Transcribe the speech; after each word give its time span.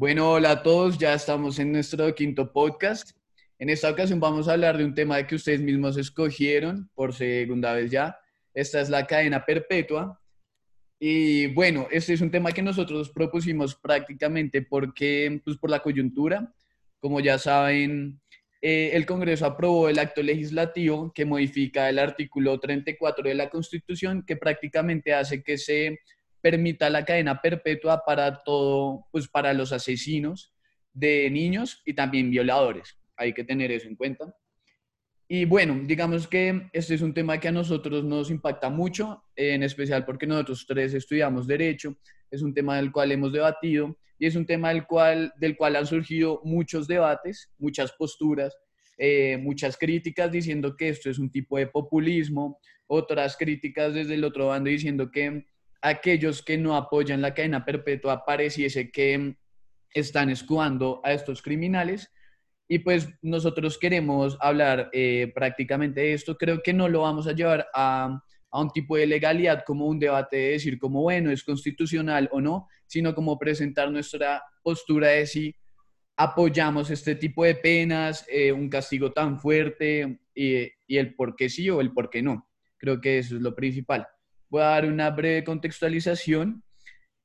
Bueno, 0.00 0.30
hola 0.30 0.52
a 0.52 0.62
todos, 0.62 0.96
ya 0.96 1.12
estamos 1.12 1.58
en 1.58 1.72
nuestro 1.72 2.14
quinto 2.14 2.52
podcast. 2.52 3.18
En 3.58 3.68
esta 3.68 3.90
ocasión 3.90 4.20
vamos 4.20 4.46
a 4.46 4.52
hablar 4.52 4.78
de 4.78 4.84
un 4.84 4.94
tema 4.94 5.26
que 5.26 5.34
ustedes 5.34 5.60
mismos 5.60 5.96
escogieron 5.96 6.88
por 6.94 7.12
segunda 7.12 7.72
vez 7.72 7.90
ya. 7.90 8.16
Esta 8.54 8.80
es 8.80 8.90
la 8.90 9.08
cadena 9.08 9.44
perpetua. 9.44 10.22
Y 11.00 11.48
bueno, 11.48 11.88
este 11.90 12.12
es 12.12 12.20
un 12.20 12.30
tema 12.30 12.52
que 12.52 12.62
nosotros 12.62 13.10
propusimos 13.10 13.74
prácticamente 13.74 14.62
porque, 14.62 15.40
pues 15.44 15.56
por 15.56 15.68
la 15.68 15.80
coyuntura, 15.80 16.54
como 17.00 17.18
ya 17.18 17.36
saben, 17.36 18.20
eh, 18.62 18.90
el 18.92 19.04
Congreso 19.04 19.46
aprobó 19.46 19.88
el 19.88 19.98
acto 19.98 20.22
legislativo 20.22 21.12
que 21.12 21.24
modifica 21.24 21.88
el 21.88 21.98
artículo 21.98 22.60
34 22.60 23.28
de 23.28 23.34
la 23.34 23.50
Constitución, 23.50 24.24
que 24.24 24.36
prácticamente 24.36 25.12
hace 25.12 25.42
que 25.42 25.58
se 25.58 25.98
permita 26.40 26.90
la 26.90 27.04
cadena 27.04 27.40
perpetua 27.40 28.02
para 28.04 28.42
todo, 28.42 29.06
pues 29.10 29.28
para 29.28 29.52
los 29.52 29.72
asesinos 29.72 30.52
de 30.92 31.30
niños 31.30 31.82
y 31.84 31.94
también 31.94 32.30
violadores. 32.30 32.98
Hay 33.16 33.32
que 33.32 33.44
tener 33.44 33.70
eso 33.70 33.88
en 33.88 33.96
cuenta. 33.96 34.34
Y 35.30 35.44
bueno, 35.44 35.78
digamos 35.84 36.26
que 36.26 36.70
este 36.72 36.94
es 36.94 37.02
un 37.02 37.12
tema 37.12 37.38
que 37.38 37.48
a 37.48 37.52
nosotros 37.52 38.02
nos 38.02 38.30
impacta 38.30 38.70
mucho, 38.70 39.24
en 39.36 39.62
especial 39.62 40.04
porque 40.06 40.26
nosotros 40.26 40.64
tres 40.66 40.94
estudiamos 40.94 41.46
derecho, 41.46 41.96
es 42.30 42.40
un 42.42 42.54
tema 42.54 42.76
del 42.76 42.90
cual 42.90 43.12
hemos 43.12 43.32
debatido 43.32 43.98
y 44.18 44.26
es 44.26 44.36
un 44.36 44.46
tema 44.46 44.70
del 44.70 44.86
cual, 44.86 45.32
del 45.36 45.56
cual 45.56 45.76
han 45.76 45.86
surgido 45.86 46.40
muchos 46.44 46.88
debates, 46.88 47.50
muchas 47.58 47.92
posturas, 47.92 48.56
eh, 48.96 49.36
muchas 49.36 49.76
críticas 49.76 50.32
diciendo 50.32 50.74
que 50.76 50.88
esto 50.88 51.10
es 51.10 51.18
un 51.18 51.30
tipo 51.30 51.58
de 51.58 51.66
populismo, 51.66 52.58
otras 52.86 53.36
críticas 53.36 53.94
desde 53.94 54.14
el 54.14 54.24
otro 54.24 54.48
bando 54.48 54.70
diciendo 54.70 55.10
que 55.10 55.44
aquellos 55.80 56.42
que 56.42 56.58
no 56.58 56.76
apoyan 56.76 57.22
la 57.22 57.34
cadena 57.34 57.64
perpetua 57.64 58.24
pareciese 58.24 58.90
que 58.90 59.36
están 59.92 60.30
escudando 60.30 61.00
a 61.04 61.12
estos 61.12 61.42
criminales. 61.42 62.12
Y 62.68 62.80
pues 62.80 63.08
nosotros 63.22 63.78
queremos 63.78 64.36
hablar 64.40 64.90
eh, 64.92 65.32
prácticamente 65.34 66.00
de 66.00 66.12
esto. 66.12 66.36
Creo 66.36 66.60
que 66.62 66.74
no 66.74 66.88
lo 66.88 67.02
vamos 67.02 67.26
a 67.26 67.32
llevar 67.32 67.66
a, 67.72 68.20
a, 68.50 68.60
un 68.60 68.70
tipo 68.70 68.96
de 68.96 69.06
legalidad 69.06 69.64
como 69.66 69.86
un 69.86 69.98
debate 69.98 70.36
de 70.36 70.50
decir 70.50 70.78
como, 70.78 71.02
bueno, 71.02 71.30
es 71.30 71.42
constitucional 71.42 72.28
o 72.30 72.40
no, 72.40 72.68
sino 72.86 73.14
como 73.14 73.38
presentar 73.38 73.90
nuestra 73.90 74.42
postura 74.62 75.08
de 75.08 75.26
si 75.26 75.56
apoyamos 76.16 76.90
este 76.90 77.14
tipo 77.14 77.44
de 77.44 77.54
penas, 77.54 78.26
eh, 78.28 78.52
un 78.52 78.68
castigo 78.68 79.12
tan 79.12 79.38
fuerte 79.38 80.20
y, 80.34 80.68
y 80.86 80.96
el 80.98 81.14
por 81.14 81.36
qué 81.36 81.48
sí 81.48 81.70
o 81.70 81.80
el 81.80 81.92
por 81.92 82.10
qué 82.10 82.22
no. 82.22 82.50
Creo 82.76 83.00
que 83.00 83.18
eso 83.18 83.36
es 83.36 83.40
lo 83.40 83.54
principal. 83.54 84.06
Voy 84.48 84.62
a 84.62 84.66
dar 84.66 84.86
una 84.86 85.10
breve 85.10 85.44
contextualización 85.44 86.62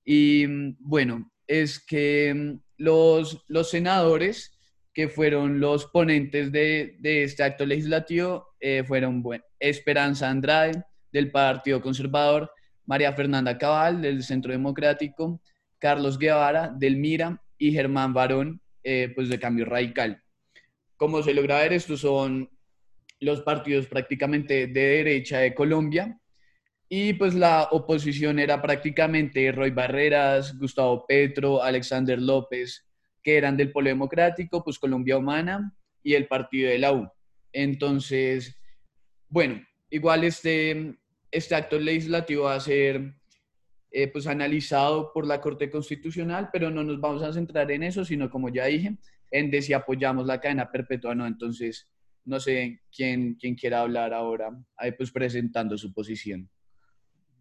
y 0.05 0.45
bueno, 0.79 1.31
es 1.47 1.79
que 1.79 2.33
mm, 2.33 2.59
los, 2.77 3.43
los 3.47 3.69
senadores 3.69 4.59
que 4.93 5.07
fueron 5.07 5.59
los 5.59 5.85
ponentes 5.87 6.51
de, 6.51 6.97
de 6.99 7.23
este 7.23 7.43
acto 7.43 7.65
legislativo 7.65 8.53
eh, 8.59 8.83
fueron 8.85 9.23
bueno, 9.23 9.43
Esperanza 9.59 10.29
Andrade 10.29 10.83
del 11.11 11.31
Partido 11.31 11.81
Conservador, 11.81 12.51
María 12.85 13.13
Fernanda 13.13 13.57
Cabal 13.57 14.01
del 14.01 14.23
Centro 14.23 14.51
Democrático, 14.51 15.41
Carlos 15.79 16.17
Guevara 16.17 16.69
del 16.69 16.97
MIRA 16.97 17.41
y 17.57 17.71
Germán 17.71 18.13
Barón 18.13 18.61
eh, 18.83 19.11
pues 19.15 19.29
de 19.29 19.39
Cambio 19.39 19.65
Radical. 19.65 20.21
Como 20.97 21.23
se 21.23 21.33
logra 21.33 21.59
ver, 21.59 21.73
estos 21.73 22.01
son 22.01 22.49
los 23.19 23.41
partidos 23.41 23.87
prácticamente 23.87 24.67
de 24.67 24.81
derecha 24.81 25.39
de 25.39 25.53
Colombia 25.53 26.19
y 26.95 27.13
pues 27.13 27.33
la 27.33 27.69
oposición 27.71 28.37
era 28.37 28.61
prácticamente 28.61 29.51
Roy 29.51 29.71
Barreras, 29.71 30.55
Gustavo 30.59 31.07
Petro, 31.07 31.63
Alexander 31.63 32.21
López, 32.21 32.85
que 33.23 33.35
eran 33.35 33.57
del 33.57 33.71
Polo 33.71 33.87
Democrático, 33.89 34.63
pues 34.63 34.77
Colombia 34.77 35.17
Humana 35.17 35.75
y 36.03 36.13
el 36.13 36.27
partido 36.27 36.69
de 36.69 36.77
la 36.77 36.93
U. 36.93 37.09
Entonces, 37.51 38.55
bueno, 39.27 39.59
igual 39.89 40.23
este, 40.23 40.95
este 41.31 41.55
acto 41.55 41.79
legislativo 41.79 42.43
va 42.43 42.53
a 42.53 42.59
ser 42.59 43.15
eh, 43.89 44.07
pues 44.09 44.27
analizado 44.27 45.11
por 45.11 45.25
la 45.25 45.41
Corte 45.41 45.71
Constitucional, 45.71 46.49
pero 46.53 46.69
no 46.69 46.83
nos 46.83 47.01
vamos 47.01 47.23
a 47.23 47.33
centrar 47.33 47.71
en 47.71 47.81
eso, 47.81 48.05
sino 48.05 48.29
como 48.29 48.49
ya 48.49 48.65
dije, 48.65 48.97
en 49.31 49.49
de 49.49 49.63
si 49.63 49.73
apoyamos 49.73 50.27
la 50.27 50.39
cadena 50.39 50.69
perpetua 50.69 51.13
o 51.13 51.15
no. 51.15 51.25
Entonces, 51.25 51.89
no 52.23 52.39
sé 52.39 52.81
quién, 52.95 53.33
quién 53.33 53.55
quiera 53.55 53.81
hablar 53.81 54.13
ahora, 54.13 54.55
ahí 54.77 54.91
pues 54.91 55.09
presentando 55.09 55.75
su 55.75 55.91
posición. 55.91 56.47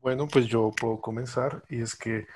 Bueno, 0.03 0.27
pues 0.27 0.47
yo 0.49 0.73
puedo 0.73 1.01
comenzar 1.01 1.63
y 1.69 1.81
es 1.81 1.95
que, 1.95 2.27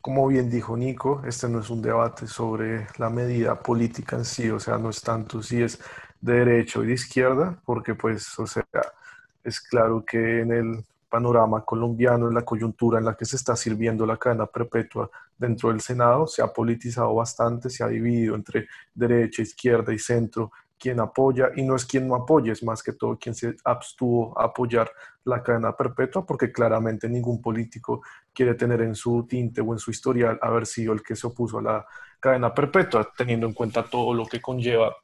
como 0.00 0.28
bien 0.28 0.48
dijo 0.48 0.76
Nico, 0.76 1.22
este 1.26 1.48
no 1.48 1.58
es 1.58 1.70
un 1.70 1.82
debate 1.82 2.28
sobre 2.28 2.86
la 2.98 3.10
medida 3.10 3.60
política 3.60 4.14
en 4.14 4.24
sí, 4.24 4.48
o 4.48 4.60
sea, 4.60 4.78
no 4.78 4.90
es 4.90 5.02
tanto 5.02 5.42
si 5.42 5.60
es 5.60 5.80
de 6.20 6.34
derecha 6.34 6.78
o 6.78 6.82
de 6.82 6.92
izquierda, 6.92 7.60
porque 7.64 7.96
pues, 7.96 8.38
o 8.38 8.46
sea, 8.46 8.64
es 9.42 9.60
claro 9.60 10.04
que 10.04 10.42
en 10.42 10.52
el 10.52 10.84
panorama 11.08 11.64
colombiano, 11.64 12.28
en 12.28 12.34
la 12.34 12.44
coyuntura 12.44 13.00
en 13.00 13.06
la 13.06 13.16
que 13.16 13.24
se 13.24 13.34
está 13.36 13.56
sirviendo 13.56 14.06
la 14.06 14.18
cadena 14.18 14.46
perpetua 14.46 15.10
dentro 15.36 15.70
del 15.70 15.80
Senado, 15.80 16.28
se 16.28 16.42
ha 16.42 16.52
politizado 16.52 17.12
bastante, 17.12 17.70
se 17.70 17.82
ha 17.82 17.88
dividido 17.88 18.36
entre 18.36 18.68
derecha, 18.94 19.42
izquierda 19.42 19.92
y 19.92 19.98
centro, 19.98 20.52
quien 20.78 21.00
apoya 21.00 21.50
y 21.56 21.62
no 21.62 21.76
es 21.76 21.84
quien 21.84 22.06
no 22.06 22.14
apoya, 22.14 22.52
es 22.52 22.62
más 22.62 22.82
que 22.82 22.92
todo 22.92 23.18
quien 23.18 23.34
se 23.34 23.54
abstuvo 23.64 24.38
a 24.38 24.44
apoyar 24.44 24.90
la 25.24 25.42
cadena 25.42 25.76
perpetua, 25.76 26.24
porque 26.24 26.52
claramente 26.52 27.08
ningún 27.08 27.40
político 27.40 28.02
quiere 28.32 28.54
tener 28.54 28.82
en 28.82 28.94
su 28.94 29.26
tinte 29.26 29.60
o 29.60 29.72
en 29.72 29.78
su 29.78 29.90
historial 29.90 30.38
haber 30.42 30.66
sido 30.66 30.92
el 30.92 31.02
que 31.02 31.16
se 31.16 31.26
opuso 31.26 31.58
a 31.58 31.62
la 31.62 31.86
cadena 32.20 32.52
perpetua, 32.52 33.10
teniendo 33.16 33.46
en 33.46 33.54
cuenta 33.54 33.84
todo 33.84 34.14
lo 34.14 34.26
que 34.26 34.40
conlleva 34.40 34.94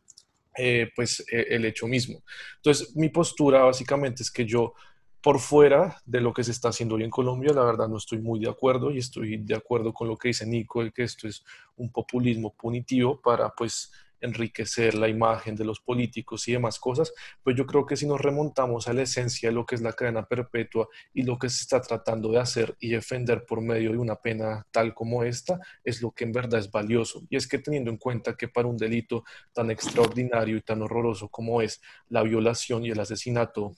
eh, 0.56 0.90
pues 0.94 1.24
e, 1.30 1.54
el 1.54 1.64
hecho 1.64 1.86
mismo. 1.86 2.22
Entonces, 2.56 2.94
mi 2.94 3.08
postura 3.08 3.62
básicamente 3.62 4.22
es 4.22 4.30
que 4.30 4.44
yo 4.44 4.74
por 5.22 5.38
fuera 5.38 5.96
de 6.04 6.20
lo 6.20 6.32
que 6.32 6.42
se 6.42 6.50
está 6.50 6.68
haciendo 6.68 6.96
hoy 6.96 7.04
en 7.04 7.10
Colombia, 7.10 7.52
la 7.54 7.64
verdad 7.64 7.88
no 7.88 7.96
estoy 7.96 8.20
muy 8.20 8.40
de 8.40 8.50
acuerdo 8.50 8.90
y 8.90 8.98
estoy 8.98 9.36
de 9.38 9.54
acuerdo 9.54 9.94
con 9.94 10.08
lo 10.08 10.16
que 10.16 10.28
dice 10.28 10.44
Nico, 10.44 10.82
de 10.82 10.90
que 10.90 11.04
esto 11.04 11.28
es 11.28 11.44
un 11.76 11.90
populismo 11.92 12.52
punitivo 12.54 13.20
para 13.20 13.50
pues 13.50 13.92
enriquecer 14.22 14.94
la 14.94 15.08
imagen 15.08 15.54
de 15.56 15.64
los 15.64 15.80
políticos 15.80 16.48
y 16.48 16.52
demás 16.52 16.78
cosas, 16.78 17.12
pues 17.42 17.56
yo 17.56 17.66
creo 17.66 17.84
que 17.84 17.96
si 17.96 18.06
nos 18.06 18.20
remontamos 18.20 18.88
a 18.88 18.92
la 18.92 19.02
esencia 19.02 19.50
de 19.50 19.54
lo 19.54 19.66
que 19.66 19.74
es 19.74 19.82
la 19.82 19.92
cadena 19.92 20.26
perpetua 20.26 20.88
y 21.12 21.22
lo 21.24 21.38
que 21.38 21.50
se 21.50 21.62
está 21.62 21.80
tratando 21.80 22.30
de 22.32 22.38
hacer 22.38 22.76
y 22.80 22.90
defender 22.90 23.44
por 23.44 23.60
medio 23.60 23.92
de 23.92 23.98
una 23.98 24.16
pena 24.16 24.66
tal 24.70 24.94
como 24.94 25.24
esta, 25.24 25.60
es 25.84 26.00
lo 26.00 26.12
que 26.12 26.24
en 26.24 26.32
verdad 26.32 26.60
es 26.60 26.70
valioso. 26.70 27.22
Y 27.28 27.36
es 27.36 27.46
que 27.46 27.58
teniendo 27.58 27.90
en 27.90 27.98
cuenta 27.98 28.36
que 28.36 28.48
para 28.48 28.68
un 28.68 28.76
delito 28.76 29.24
tan 29.52 29.70
extraordinario 29.70 30.56
y 30.56 30.62
tan 30.62 30.82
horroroso 30.82 31.28
como 31.28 31.60
es 31.60 31.80
la 32.08 32.22
violación 32.22 32.84
y 32.84 32.90
el 32.90 33.00
asesinato 33.00 33.76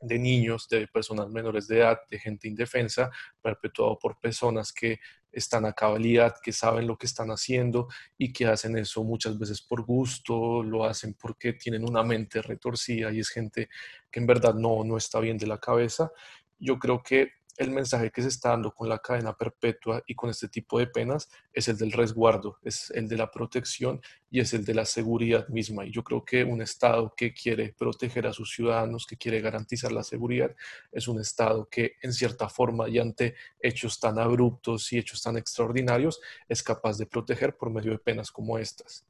de 0.00 0.18
niños, 0.18 0.68
de 0.68 0.88
personas 0.88 1.28
menores 1.28 1.68
de 1.68 1.78
edad, 1.78 1.98
de 2.10 2.18
gente 2.18 2.48
indefensa, 2.48 3.10
perpetuado 3.42 3.98
por 3.98 4.18
personas 4.18 4.72
que 4.72 4.98
están 5.32 5.64
a 5.64 5.72
cabalidad, 5.72 6.34
que 6.42 6.52
saben 6.52 6.86
lo 6.86 6.96
que 6.96 7.06
están 7.06 7.30
haciendo 7.30 7.88
y 8.18 8.32
que 8.32 8.46
hacen 8.46 8.76
eso 8.76 9.04
muchas 9.04 9.38
veces 9.38 9.62
por 9.62 9.84
gusto, 9.84 10.62
lo 10.62 10.84
hacen 10.84 11.14
porque 11.14 11.52
tienen 11.52 11.88
una 11.88 12.02
mente 12.02 12.42
retorcida 12.42 13.12
y 13.12 13.20
es 13.20 13.28
gente 13.28 13.68
que 14.10 14.20
en 14.20 14.26
verdad 14.26 14.54
no, 14.54 14.82
no 14.84 14.96
está 14.96 15.20
bien 15.20 15.38
de 15.38 15.46
la 15.46 15.58
cabeza. 15.58 16.10
Yo 16.58 16.78
creo 16.78 17.02
que 17.02 17.39
el 17.60 17.70
mensaje 17.70 18.10
que 18.10 18.22
se 18.22 18.28
está 18.28 18.50
dando 18.50 18.72
con 18.74 18.88
la 18.88 19.00
cadena 19.00 19.36
perpetua 19.36 20.02
y 20.06 20.14
con 20.14 20.30
este 20.30 20.48
tipo 20.48 20.78
de 20.78 20.86
penas 20.86 21.28
es 21.52 21.68
el 21.68 21.76
del 21.76 21.92
resguardo, 21.92 22.56
es 22.64 22.90
el 22.92 23.06
de 23.06 23.18
la 23.18 23.30
protección 23.30 24.00
y 24.30 24.40
es 24.40 24.54
el 24.54 24.64
de 24.64 24.72
la 24.72 24.86
seguridad 24.86 25.46
misma. 25.48 25.84
Y 25.84 25.90
yo 25.90 26.02
creo 26.02 26.24
que 26.24 26.42
un 26.42 26.62
Estado 26.62 27.12
que 27.14 27.34
quiere 27.34 27.74
proteger 27.76 28.26
a 28.26 28.32
sus 28.32 28.54
ciudadanos, 28.54 29.06
que 29.06 29.18
quiere 29.18 29.42
garantizar 29.42 29.92
la 29.92 30.02
seguridad, 30.02 30.56
es 30.90 31.06
un 31.06 31.20
Estado 31.20 31.68
que 31.70 31.96
en 32.00 32.14
cierta 32.14 32.48
forma 32.48 32.88
y 32.88 32.98
ante 32.98 33.34
hechos 33.60 34.00
tan 34.00 34.18
abruptos 34.18 34.90
y 34.94 34.98
hechos 34.98 35.20
tan 35.20 35.36
extraordinarios 35.36 36.18
es 36.48 36.62
capaz 36.62 36.96
de 36.96 37.04
proteger 37.04 37.58
por 37.58 37.68
medio 37.68 37.92
de 37.92 37.98
penas 37.98 38.30
como 38.30 38.56
estas. 38.56 39.04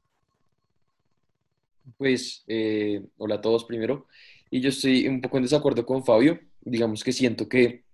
Pues, 1.97 2.43
eh, 2.47 3.01
hola 3.17 3.35
a 3.35 3.41
todos 3.41 3.63
primero. 3.63 4.07
Y 4.49 4.59
yo 4.59 4.67
estoy 4.67 5.07
un 5.07 5.21
poco 5.21 5.37
en 5.37 5.43
desacuerdo 5.43 5.85
con 5.85 6.03
Fabio. 6.03 6.37
Digamos 6.59 7.01
que 7.01 7.13
siento 7.13 7.47
que 7.47 7.85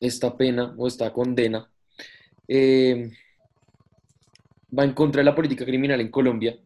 esta 0.00 0.36
pena 0.36 0.74
o 0.76 0.86
esta 0.86 1.12
condena 1.12 1.70
eh, 2.48 3.10
va 4.76 4.84
en 4.84 4.92
contra 4.92 5.20
de 5.20 5.24
la 5.24 5.34
política 5.34 5.64
criminal 5.64 6.00
en 6.00 6.10
Colombia, 6.10 6.58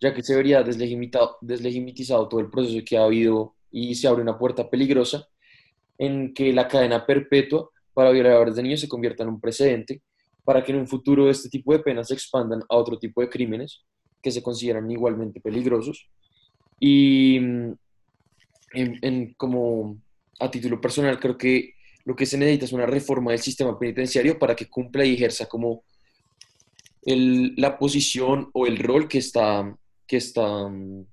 ya 0.00 0.14
que 0.14 0.22
se 0.22 0.34
vería 0.34 0.62
deslegitimizado 0.62 2.28
todo 2.28 2.40
el 2.40 2.50
proceso 2.50 2.84
que 2.84 2.96
ha 2.96 3.04
habido 3.04 3.54
y 3.70 3.94
se 3.94 4.08
abre 4.08 4.22
una 4.22 4.38
puerta 4.38 4.68
peligrosa 4.70 5.28
en 5.98 6.32
que 6.32 6.52
la 6.52 6.68
cadena 6.68 7.04
perpetua 7.04 7.70
para 7.92 8.10
violadores 8.10 8.54
de 8.54 8.62
niños 8.62 8.80
se 8.80 8.88
convierta 8.88 9.24
en 9.24 9.30
un 9.30 9.40
precedente 9.40 10.02
para 10.44 10.64
que 10.64 10.72
en 10.72 10.78
un 10.78 10.86
futuro 10.86 11.28
este 11.28 11.48
tipo 11.48 11.72
de 11.72 11.80
penas 11.80 12.08
se 12.08 12.14
expandan 12.14 12.62
a 12.68 12.76
otro 12.76 12.98
tipo 12.98 13.20
de 13.20 13.28
crímenes 13.28 13.82
que 14.22 14.30
se 14.30 14.42
consideran 14.42 14.90
igualmente 14.90 15.40
peligrosos. 15.40 16.08
Y 16.80 17.36
en, 18.72 19.34
como 19.36 19.98
a 20.40 20.50
título 20.50 20.80
personal 20.80 21.18
creo 21.18 21.36
que 21.36 21.74
lo 22.08 22.16
que 22.16 22.24
se 22.24 22.38
necesita 22.38 22.64
es 22.64 22.72
una 22.72 22.86
reforma 22.86 23.32
del 23.32 23.40
sistema 23.40 23.78
penitenciario 23.78 24.38
para 24.38 24.56
que 24.56 24.66
cumpla 24.66 25.04
y 25.04 25.12
ejerza 25.12 25.44
como 25.46 25.84
la 27.04 27.78
posición 27.78 28.48
o 28.54 28.66
el 28.66 28.78
rol 28.78 29.06
que 29.06 29.18
está, 29.18 29.76
que 30.06 30.16
está 30.16 30.68
mm, 30.70 31.04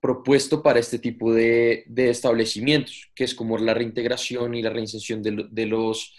propuesto 0.00 0.62
para 0.62 0.80
este 0.80 0.98
tipo 0.98 1.34
de, 1.34 1.84
establecimientos, 1.94 3.10
que 3.14 3.24
es 3.24 3.34
como 3.34 3.58
la 3.58 3.74
reintegración 3.74 4.54
y 4.54 4.62
la 4.62 4.70
reinserción 4.70 5.22
de, 5.22 5.66
los, 5.66 6.14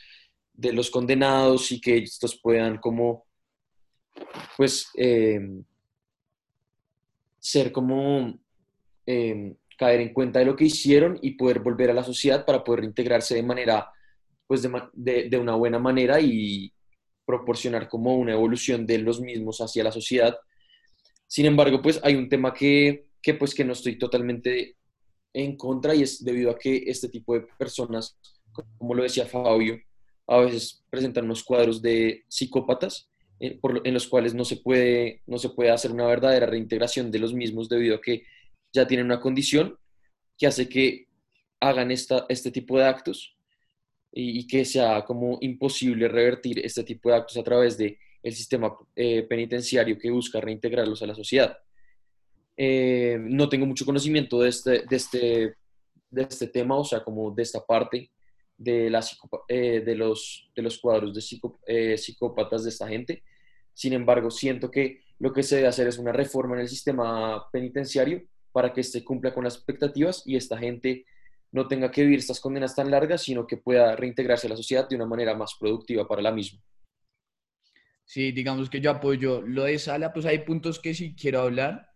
de 0.53 0.71
los 0.71 0.91
condenados 0.91 1.71
y 1.71 1.81
que 1.81 1.97
estos 1.97 2.39
puedan 2.39 2.77
como, 2.77 3.25
pues, 4.55 4.87
em, 4.93 5.63
ser 7.39 7.71
como, 7.71 8.39
em, 9.07 9.55
caer 9.79 10.01
en 10.01 10.13
cuenta 10.13 10.39
de 10.39 10.45
lo 10.45 10.57
que 10.57 10.65
hicieron 10.65 11.17
y 11.21 11.31
poder 11.31 11.59
volver 11.61 11.89
a 11.89 11.93
la 11.93 12.03
sociedad 12.03 12.45
para 12.45 12.65
poder 12.65 12.81
reintegrarse 12.81 13.33
de 13.33 13.43
manera, 13.43 13.89
pues, 14.45 14.61
de, 14.93 15.29
de 15.29 15.37
una 15.37 15.55
buena 15.55 15.79
manera 15.79 16.19
y 16.19 16.73
proporcionar 17.25 17.87
como 17.87 18.17
una 18.17 18.33
evolución 18.33 18.85
de 18.85 18.97
los 18.97 19.21
mismos 19.21 19.61
hacia 19.61 19.85
la 19.85 19.91
sociedad. 19.91 20.35
Sin 21.27 21.45
embargo, 21.45 21.81
pues 21.81 22.01
hay 22.03 22.15
un 22.15 22.27
tema 22.27 22.53
que, 22.53 23.05
que 23.21 23.35
pues 23.35 23.55
que 23.55 23.63
no 23.63 23.71
estoy 23.73 23.97
totalmente 23.97 24.75
en 25.31 25.55
contra 25.55 25.95
y 25.95 26.01
es 26.01 26.23
debido 26.25 26.51
a 26.51 26.57
que 26.57 26.83
este 26.87 27.07
tipo 27.07 27.35
de 27.35 27.45
personas, 27.57 28.17
como 28.77 28.95
lo 28.95 29.03
decía 29.03 29.27
Fabio, 29.27 29.79
a 30.27 30.39
veces 30.39 30.83
presentan 30.89 31.25
unos 31.25 31.43
cuadros 31.43 31.81
de 31.81 32.25
psicópatas 32.27 33.09
eh, 33.39 33.59
en 33.83 33.93
los 33.93 34.07
cuales 34.07 34.33
no 34.33 34.43
se, 34.43 34.57
puede, 34.57 35.21
no 35.25 35.37
se 35.37 35.49
puede 35.49 35.71
hacer 35.71 35.91
una 35.91 36.05
verdadera 36.05 36.47
reintegración 36.47 37.11
de 37.11 37.19
los 37.19 37.33
mismos 37.33 37.69
debido 37.69 37.95
a 37.95 38.01
que 38.01 38.23
ya 38.71 38.87
tienen 38.87 39.05
una 39.05 39.19
condición 39.19 39.77
que 40.37 40.47
hace 40.47 40.69
que 40.69 41.07
hagan 41.59 41.91
esta, 41.91 42.25
este 42.29 42.51
tipo 42.51 42.77
de 42.77 42.85
actos 42.85 43.35
y, 44.11 44.47
que 44.47 44.65
sea 44.65 45.03
como 45.05 45.37
imposible 45.41 46.07
revertir 46.07 46.59
este 46.65 46.83
tipo 46.83 47.09
de 47.09 47.15
actos 47.15 47.37
a 47.37 47.43
través 47.43 47.77
del 47.77 47.97
el 48.21 48.33
sistema 48.33 48.75
eh, 48.95 49.23
penitenciario 49.23 49.97
que 49.97 50.11
busca 50.11 50.41
reintegrarlos 50.41 51.01
a 51.01 51.07
la 51.07 51.15
sociedad. 51.15 51.57
Eh, 52.57 53.17
no 53.21 53.47
tengo 53.47 53.65
mucho 53.65 53.85
conocimiento 53.85 54.41
de 54.41 54.49
este, 54.49 54.83
de, 54.89 54.95
este, 54.95 55.55
de 56.09 56.21
este 56.23 56.47
tema, 56.47 56.75
o 56.75 56.83
sea, 56.83 57.01
como 57.01 57.31
de 57.31 57.43
esta 57.43 57.65
parte 57.65 58.11
de, 58.57 58.89
la 58.89 59.01
eh, 59.47 59.81
de, 59.85 59.95
los, 59.95 60.51
de 60.53 60.61
los 60.61 60.77
cuadros 60.77 61.13
de 61.13 61.21
eh, 61.67 61.97
psicópatas 61.97 62.63
de 62.63 62.69
esta 62.69 62.87
gente. 62.87 63.23
Sin 63.73 63.93
embargo, 63.93 64.29
siento 64.29 64.69
que 64.69 64.99
lo 65.19 65.31
que 65.31 65.41
se 65.41 65.55
debe 65.55 65.69
hacer 65.69 65.87
es 65.87 65.97
una 65.97 66.11
reforma 66.11 66.55
en 66.55 66.61
el 66.61 66.67
sistema 66.67 67.49
penitenciario 67.51 68.23
para 68.51 68.73
que 68.73 68.81
este 68.81 69.03
cumpla 69.03 69.33
con 69.33 69.43
las 69.43 69.55
expectativas 69.55 70.23
y 70.25 70.35
esta 70.35 70.57
gente 70.57 71.05
no 71.51 71.67
tenga 71.67 71.91
que 71.91 72.03
vivir 72.03 72.19
estas 72.19 72.39
condenas 72.39 72.75
tan 72.75 72.91
largas, 72.91 73.23
sino 73.23 73.47
que 73.47 73.57
pueda 73.57 73.95
reintegrarse 73.95 74.47
a 74.47 74.51
la 74.51 74.57
sociedad 74.57 74.87
de 74.87 74.95
una 74.95 75.05
manera 75.05 75.35
más 75.35 75.55
productiva 75.59 76.07
para 76.07 76.21
la 76.21 76.31
misma. 76.31 76.61
Sí, 78.05 78.31
digamos 78.31 78.69
que 78.69 78.81
yo 78.81 78.91
apoyo 78.91 79.41
lo 79.41 79.65
de 79.65 79.77
Sala, 79.77 80.11
pues 80.13 80.25
hay 80.25 80.39
puntos 80.39 80.79
que 80.79 80.93
sí 80.93 81.15
quiero 81.15 81.41
hablar. 81.41 81.89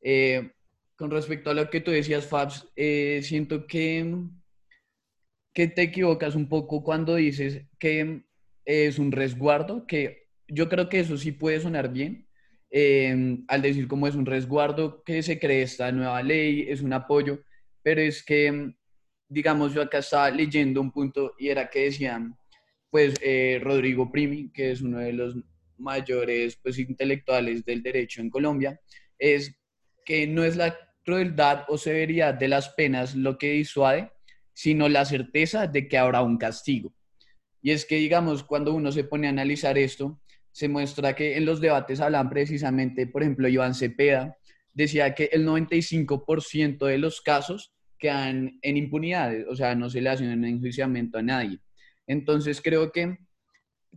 Eh, 0.00 0.52
con 0.96 1.10
respecto 1.10 1.50
a 1.50 1.54
lo 1.54 1.70
que 1.70 1.80
tú 1.80 1.90
decías, 1.90 2.26
Fabs, 2.26 2.68
eh, 2.76 3.20
siento 3.22 3.66
que, 3.66 4.04
que 5.54 5.68
te 5.68 5.82
equivocas 5.82 6.34
un 6.34 6.48
poco 6.48 6.82
cuando 6.82 7.14
dices 7.14 7.66
que 7.78 8.24
es 8.64 8.98
un 8.98 9.12
resguardo, 9.12 9.86
que 9.86 10.28
yo 10.48 10.68
creo 10.68 10.88
que 10.88 11.00
eso 11.00 11.16
sí 11.16 11.32
puede 11.32 11.60
sonar 11.60 11.92
bien, 11.92 12.28
eh, 12.70 13.38
al 13.48 13.62
decir 13.62 13.88
como 13.88 14.06
es 14.06 14.14
un 14.14 14.26
resguardo 14.26 15.02
que 15.02 15.22
se 15.22 15.38
cree 15.38 15.62
esta 15.62 15.90
nueva 15.92 16.22
ley, 16.22 16.66
es 16.68 16.82
un 16.82 16.92
apoyo, 16.92 17.40
pero 17.82 18.00
es 18.00 18.22
que, 18.24 18.74
digamos, 19.28 19.74
yo 19.74 19.82
acá 19.82 19.98
estaba 19.98 20.30
leyendo 20.30 20.80
un 20.80 20.92
punto 20.92 21.34
y 21.38 21.48
era 21.48 21.68
que 21.68 21.84
decían, 21.84 22.36
pues 22.90 23.14
Rodrigo 23.62 24.10
Primi, 24.10 24.50
que 24.52 24.72
es 24.72 24.82
uno 24.82 24.98
de 24.98 25.12
los 25.12 25.36
mayores 25.80 26.58
pues, 26.62 26.78
intelectuales 26.78 27.64
del 27.64 27.82
derecho 27.82 28.20
en 28.20 28.30
Colombia, 28.30 28.80
es 29.18 29.56
que 30.04 30.26
no 30.26 30.44
es 30.44 30.56
la 30.56 30.76
crueldad 31.04 31.64
o 31.68 31.78
severidad 31.78 32.34
de 32.34 32.48
las 32.48 32.70
penas 32.70 33.14
lo 33.14 33.38
que 33.38 33.52
disuade, 33.52 34.12
sino 34.52 34.88
la 34.88 35.04
certeza 35.04 35.66
de 35.66 35.88
que 35.88 35.98
habrá 35.98 36.22
un 36.22 36.36
castigo. 36.36 36.94
Y 37.62 37.72
es 37.72 37.84
que, 37.84 37.96
digamos, 37.96 38.42
cuando 38.42 38.74
uno 38.74 38.92
se 38.92 39.04
pone 39.04 39.26
a 39.26 39.30
analizar 39.30 39.78
esto, 39.78 40.20
se 40.60 40.68
muestra 40.68 41.16
que 41.16 41.38
en 41.38 41.46
los 41.46 41.58
debates 41.58 42.02
hablan 42.02 42.28
precisamente, 42.28 43.06
por 43.06 43.22
ejemplo, 43.22 43.48
Iván 43.48 43.74
Cepeda 43.74 44.36
decía 44.74 45.14
que 45.14 45.30
el 45.32 45.46
95% 45.46 46.84
de 46.84 46.98
los 46.98 47.22
casos 47.22 47.72
quedan 47.98 48.58
en 48.60 48.76
impunidad, 48.76 49.32
o 49.48 49.56
sea, 49.56 49.74
no 49.74 49.88
se 49.88 50.02
le 50.02 50.10
hace 50.10 50.30
un 50.30 50.44
enjuiciamiento 50.44 51.16
a 51.16 51.22
nadie. 51.22 51.60
Entonces, 52.06 52.60
creo 52.60 52.92
que 52.92 53.16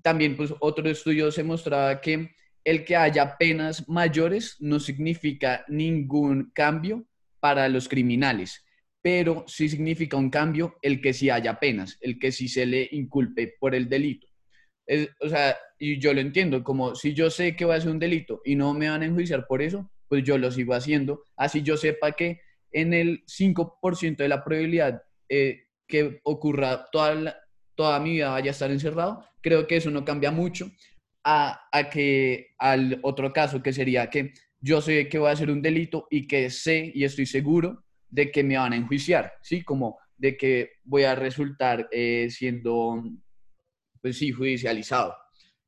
también, 0.01 0.37
pues, 0.37 0.53
otro 0.61 0.89
estudio 0.89 1.33
se 1.33 1.43
mostraba 1.43 1.99
que 1.99 2.33
el 2.63 2.85
que 2.85 2.95
haya 2.95 3.35
penas 3.37 3.85
mayores 3.89 4.55
no 4.61 4.79
significa 4.79 5.65
ningún 5.67 6.49
cambio 6.55 7.05
para 7.41 7.67
los 7.67 7.89
criminales, 7.89 8.63
pero 9.01 9.43
sí 9.47 9.67
significa 9.67 10.15
un 10.15 10.29
cambio 10.29 10.77
el 10.81 11.01
que 11.01 11.11
sí 11.11 11.29
haya 11.29 11.59
penas, 11.59 11.97
el 11.99 12.17
que 12.17 12.31
sí 12.31 12.47
se 12.47 12.65
le 12.65 12.87
inculpe 12.93 13.53
por 13.59 13.75
el 13.75 13.89
delito. 13.89 14.27
o 15.19 15.27
sea, 15.27 15.57
y 15.83 15.99
yo 15.99 16.13
lo 16.13 16.21
entiendo, 16.21 16.63
como 16.63 16.95
si 16.95 17.13
yo 17.13 17.29
sé 17.29 17.57
que 17.57 17.65
voy 17.65 17.73
a 17.73 17.77
hacer 17.77 17.91
un 17.91 17.99
delito 17.99 18.41
y 18.45 18.55
no 18.55 18.73
me 18.73 18.87
van 18.87 19.01
a 19.01 19.05
enjuiciar 19.05 19.45
por 19.47 19.61
eso, 19.61 19.91
pues 20.07 20.23
yo 20.23 20.37
lo 20.37 20.49
sigo 20.49 20.73
haciendo, 20.73 21.25
así 21.35 21.61
yo 21.61 21.75
sepa 21.75 22.13
que 22.13 22.39
en 22.71 22.93
el 22.93 23.25
5% 23.25 24.15
de 24.23 24.29
la 24.29 24.45
probabilidad 24.45 25.03
eh, 25.27 25.65
que 25.85 26.21
ocurra 26.23 26.85
toda, 26.89 27.37
toda 27.75 27.99
mi 27.99 28.11
vida 28.11 28.29
vaya 28.29 28.51
a 28.51 28.53
estar 28.53 28.71
encerrado, 28.71 29.25
creo 29.41 29.67
que 29.67 29.75
eso 29.75 29.91
no 29.91 30.05
cambia 30.05 30.31
mucho 30.31 30.71
a, 31.25 31.59
que 31.91 32.55
al 32.59 33.01
otro 33.03 33.33
caso, 33.33 33.61
que 33.61 33.73
sería 33.73 34.09
que 34.09 34.31
yo 34.61 34.81
sé 34.81 35.09
que 35.09 35.19
voy 35.19 35.27
a 35.27 35.33
hacer 35.33 35.51
un 35.51 35.61
delito 35.61 36.07
y 36.09 36.27
que 36.27 36.49
sé 36.49 36.93
y 36.95 37.03
estoy 37.03 37.25
seguro 37.25 37.83
de 38.09 38.31
que 38.31 38.41
me 38.41 38.55
van 38.55 38.71
a 38.71 38.77
enjuiciar, 38.77 39.33
¿sí? 39.41 39.63
Como 39.63 39.99
de 40.15 40.37
que 40.37 40.71
voy 40.85 41.03
a 41.03 41.15
resultar 41.15 41.89
eh, 41.91 42.29
siendo, 42.29 43.03
pues 44.01 44.17
sí, 44.17 44.31
judicializado. 44.31 45.13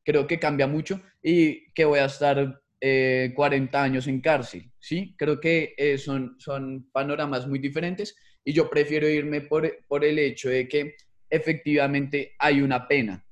Creo 0.06 0.28
que 0.28 0.40
cambia 0.40 0.68
mucho 0.68 1.02
y 1.22 1.72
que 1.74 1.84
voy 1.84 2.00
a 2.00 2.06
estar 2.06 2.62
40 2.80 2.82
eh, 2.82 3.82
años 3.82 4.08
en 4.08 4.22
cárcel, 4.22 4.72
¿sí? 4.80 5.16
Creo 5.18 5.42
que 5.42 5.74
eh, 5.78 5.98
son, 5.98 6.36
son 6.40 6.90
panoramas 6.92 7.48
muy 7.48 7.60
diferentes 7.60 8.16
y 8.46 8.54
yo 8.54 8.70
prefiero 8.70 9.10
irme 9.10 9.42
por, 9.42 9.70
por 9.88 10.06
el 10.06 10.20
hecho 10.20 10.50
de 10.50 10.68
que 10.68 10.96
efectivamente 11.30 12.36
hay 12.40 12.62
una 12.62 12.88
pena 12.88 13.26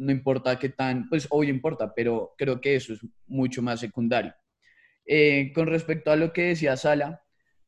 no 0.00 0.12
importa 0.12 0.58
qué 0.58 0.70
tan, 0.70 1.08
pues 1.08 1.26
hoy 1.30 1.50
importa, 1.50 1.92
pero 1.94 2.34
creo 2.38 2.58
que 2.60 2.74
eso 2.74 2.94
es 2.94 3.00
mucho 3.26 3.60
más 3.60 3.80
secundario. 3.80 4.34
Eh, 5.04 5.52
con 5.54 5.66
respecto 5.66 6.10
a 6.10 6.16
lo 6.16 6.32
que 6.32 6.42
decía 6.48 6.76
Sala, 6.76 7.22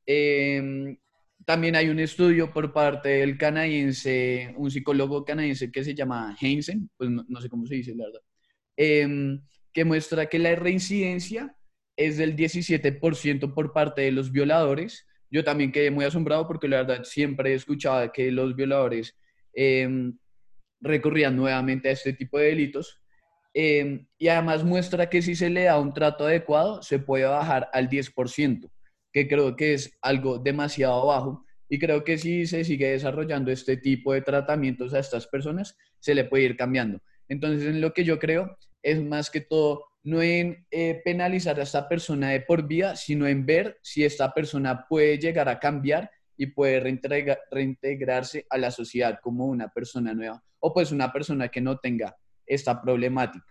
em, 0.07 0.97
también 1.45 1.77
hay 1.77 1.89
un 1.89 1.99
estudio 1.99 2.53
por 2.53 2.73
parte 2.73 3.09
del 3.09 3.39
canadiense, 3.39 4.55
un 4.57 4.71
psicólogo 4.71 5.25
canadiense 5.25 5.71
que 5.71 5.85
se 5.85 5.95
llama 5.95 6.37
Heinzen, 6.41 6.91
pues 6.97 7.11
no, 7.11 7.41
sé 7.41 7.49
cómo 7.49 7.67
se 7.67 7.77
dice, 7.77 7.95
la 7.95 8.07
verdad, 8.07 8.21
em, 8.77 9.43
que 9.73 9.85
muestra 9.85 10.27
que 10.27 10.39
la 10.39 10.55
reincidencia 10.55 11.57
es 11.97 12.17
del 12.17 12.37
17% 12.37 13.55
por 13.55 13.73
parte 13.73 14.03
de 14.03 14.13
los 14.13 14.33
violadores. 14.33 15.07
Yo 15.31 15.45
también 15.45 15.73
quedé 15.73 15.91
muy 15.91 16.05
asombrado 16.05 16.47
porque 16.47 16.69
la 16.69 16.83
verdad 16.83 17.05
siempre 17.05 17.53
he 17.53 17.55
escuchado 17.55 18.13
que 18.13 18.31
los 18.31 18.55
violadores 18.55 19.17
eh, 19.55 20.13
recurrían 20.81 21.37
nuevamente 21.37 21.89
a 21.89 21.93
este 21.93 22.13
tipo 22.13 22.39
de 22.39 22.47
delitos. 22.47 23.01
Em, 23.55 24.07
y 24.19 24.29
además 24.29 24.65
muestra 24.65 25.11
que 25.11 25.23
si 25.23 25.35
se 25.35 25.51
le 25.51 25.65
da 25.65 25.79
un 25.79 25.93
trato 25.93 26.27
adecuado, 26.27 26.83
se 26.83 26.99
puede 26.99 27.25
bajar 27.25 27.69
al 27.73 27.89
10%, 27.89 28.71
que 29.13 29.29
creo 29.29 29.57
que 29.57 29.75
es 29.75 29.99
algo 30.01 30.39
demasiado 30.39 31.07
bajo. 31.07 31.45
Y 31.69 31.79
creo 31.79 32.05
que 32.05 32.19
si 32.19 32.47
se 32.47 32.65
sigue 32.65 32.91
desarrollando 32.91 33.51
este 33.51 33.77
tipo 33.77 34.13
de 34.13 34.23
tratamientos 34.23 34.93
a 34.95 34.99
estas 34.99 35.27
personas, 35.27 35.77
se 36.01 36.15
le 36.15 36.25
puede 36.25 36.45
ir 36.45 36.57
cambiando. 36.57 37.01
Entonces, 37.29 37.67
en 37.69 37.81
lo 37.81 37.93
que 37.93 38.05
yo 38.05 38.19
creo 38.19 38.59
es 38.83 39.03
más 39.03 39.31
que 39.31 39.41
todo 39.41 39.87
no 40.05 40.21
en 40.21 40.67
eh, 40.71 41.01
penalizar 41.05 41.61
a 41.61 41.63
esta 41.63 41.89
persona 41.89 42.31
de 42.31 42.41
por 42.41 42.67
vida, 42.67 42.97
sino 42.97 43.27
en 43.27 43.47
ver 43.47 43.79
si 43.83 44.05
esta 44.05 44.35
persona 44.35 44.87
puede 44.89 45.19
llegar 45.19 45.49
a 45.49 45.61
cambiar 45.61 46.11
y 46.37 46.47
puede 46.47 46.81
reintegrarse 47.51 48.47
a 48.51 48.59
la 48.59 48.71
sociedad 48.71 49.21
como 49.23 49.47
una 49.47 49.69
persona 49.69 50.13
nueva 50.13 50.43
o 50.59 50.73
pues 50.73 50.91
una 50.91 51.13
persona 51.13 51.49
que 51.49 51.61
no 51.61 51.79
tenga 51.79 52.17
esta 52.47 52.81
problemática. 52.83 53.47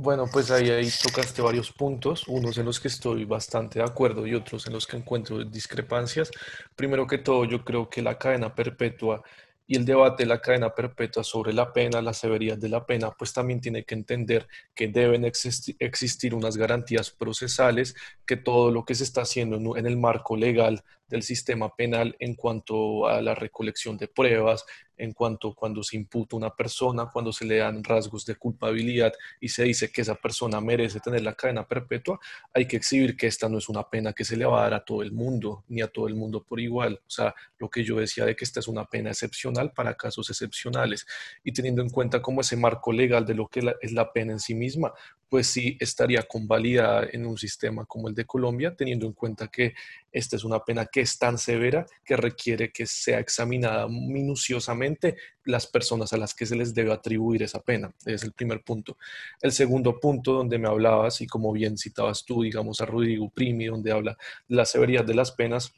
Bueno, 0.00 0.26
pues 0.32 0.52
ahí, 0.52 0.88
tocaste 1.02 1.42
varios 1.42 1.72
puntos, 1.72 2.28
unos 2.28 2.56
en 2.56 2.66
los 2.66 2.78
que 2.78 2.86
estoy 2.86 3.24
bastante 3.24 3.80
de 3.80 3.84
acuerdo 3.84 4.28
y 4.28 4.34
otros 4.34 4.64
en 4.68 4.72
los 4.72 4.86
que 4.86 4.96
encuentro 4.96 5.44
discrepancias. 5.44 6.30
Primero 6.76 7.04
que 7.08 7.18
todo, 7.18 7.44
yo 7.44 7.64
creo 7.64 7.90
que 7.90 8.00
la 8.00 8.16
cadena 8.16 8.54
perpetua 8.54 9.24
y 9.66 9.76
el 9.76 9.84
debate 9.84 10.22
de 10.22 10.28
la 10.28 10.40
cadena 10.40 10.72
perpetua 10.72 11.24
sobre 11.24 11.52
la 11.52 11.72
pena, 11.72 12.00
la 12.00 12.14
severidad 12.14 12.56
de 12.56 12.68
la 12.68 12.86
pena, 12.86 13.10
pues 13.10 13.32
también 13.32 13.60
tiene 13.60 13.84
que 13.84 13.96
entender 13.96 14.46
que 14.72 14.86
deben 14.86 15.24
existir 15.24 16.32
unas 16.32 16.56
garantías 16.56 17.10
procesales, 17.10 17.96
que 18.24 18.36
todo 18.36 18.70
lo 18.70 18.84
que 18.84 18.94
se 18.94 19.02
está 19.02 19.22
haciendo 19.22 19.76
en 19.76 19.84
el 19.84 19.96
marco 19.96 20.36
legal 20.36 20.84
del 21.08 21.22
sistema 21.22 21.74
penal 21.74 22.16
en 22.18 22.34
cuanto 22.34 23.06
a 23.06 23.20
la 23.22 23.34
recolección 23.34 23.96
de 23.96 24.08
pruebas, 24.08 24.64
en 24.98 25.12
cuanto 25.12 25.54
cuando 25.54 25.82
se 25.82 25.96
imputa 25.96 26.36
una 26.36 26.50
persona, 26.50 27.08
cuando 27.10 27.32
se 27.32 27.44
le 27.44 27.58
dan 27.58 27.82
rasgos 27.84 28.26
de 28.26 28.34
culpabilidad 28.34 29.12
y 29.40 29.48
se 29.48 29.64
dice 29.64 29.90
que 29.90 30.02
esa 30.02 30.16
persona 30.16 30.60
merece 30.60 31.00
tener 31.00 31.22
la 31.22 31.34
cadena 31.34 31.66
perpetua, 31.66 32.18
hay 32.52 32.66
que 32.66 32.76
exhibir 32.76 33.16
que 33.16 33.28
esta 33.28 33.48
no 33.48 33.58
es 33.58 33.68
una 33.68 33.88
pena 33.88 34.12
que 34.12 34.24
se 34.24 34.36
le 34.36 34.44
va 34.44 34.60
a 34.60 34.62
dar 34.64 34.74
a 34.74 34.84
todo 34.84 35.02
el 35.02 35.12
mundo, 35.12 35.64
ni 35.68 35.80
a 35.80 35.88
todo 35.88 36.08
el 36.08 36.14
mundo 36.14 36.42
por 36.42 36.60
igual. 36.60 37.00
O 37.06 37.10
sea, 37.10 37.34
lo 37.58 37.70
que 37.70 37.84
yo 37.84 37.96
decía 37.96 38.24
de 38.24 38.34
que 38.34 38.44
esta 38.44 38.60
es 38.60 38.68
una 38.68 38.84
pena 38.84 39.10
excepcional 39.10 39.72
para 39.72 39.94
casos 39.94 40.28
excepcionales 40.30 41.06
y 41.44 41.52
teniendo 41.52 41.80
en 41.82 41.90
cuenta 41.90 42.20
como 42.20 42.40
ese 42.40 42.56
marco 42.56 42.92
legal 42.92 43.24
de 43.24 43.34
lo 43.34 43.46
que 43.48 43.60
es 43.80 43.92
la 43.92 44.12
pena 44.12 44.32
en 44.32 44.40
sí 44.40 44.54
misma, 44.54 44.92
pues 45.28 45.46
sí 45.46 45.76
estaría 45.78 46.22
convalidada 46.22 47.06
en 47.12 47.26
un 47.26 47.36
sistema 47.36 47.84
como 47.84 48.08
el 48.08 48.14
de 48.14 48.24
Colombia, 48.24 48.74
teniendo 48.74 49.06
en 49.06 49.12
cuenta 49.12 49.48
que 49.48 49.74
esta 50.10 50.36
es 50.36 50.44
una 50.44 50.60
pena 50.60 50.86
que 50.86 51.02
es 51.02 51.18
tan 51.18 51.36
severa 51.36 51.86
que 52.04 52.16
requiere 52.16 52.72
que 52.72 52.86
sea 52.86 53.18
examinada 53.18 53.86
minuciosamente 53.88 55.16
las 55.44 55.66
personas 55.66 56.12
a 56.12 56.16
las 56.16 56.34
que 56.34 56.46
se 56.46 56.56
les 56.56 56.74
debe 56.74 56.92
atribuir 56.92 57.42
esa 57.42 57.60
pena. 57.60 57.92
es 58.06 58.22
el 58.22 58.32
primer 58.32 58.62
punto. 58.62 58.96
El 59.42 59.52
segundo 59.52 60.00
punto 60.00 60.32
donde 60.32 60.58
me 60.58 60.68
hablabas, 60.68 61.20
y 61.20 61.26
como 61.26 61.52
bien 61.52 61.76
citabas 61.76 62.24
tú, 62.24 62.42
digamos, 62.42 62.80
a 62.80 62.86
Rodrigo 62.86 63.28
Primi, 63.28 63.66
donde 63.66 63.92
habla 63.92 64.16
de 64.48 64.56
la 64.56 64.64
severidad 64.64 65.04
de 65.04 65.14
las 65.14 65.32
penas, 65.32 65.72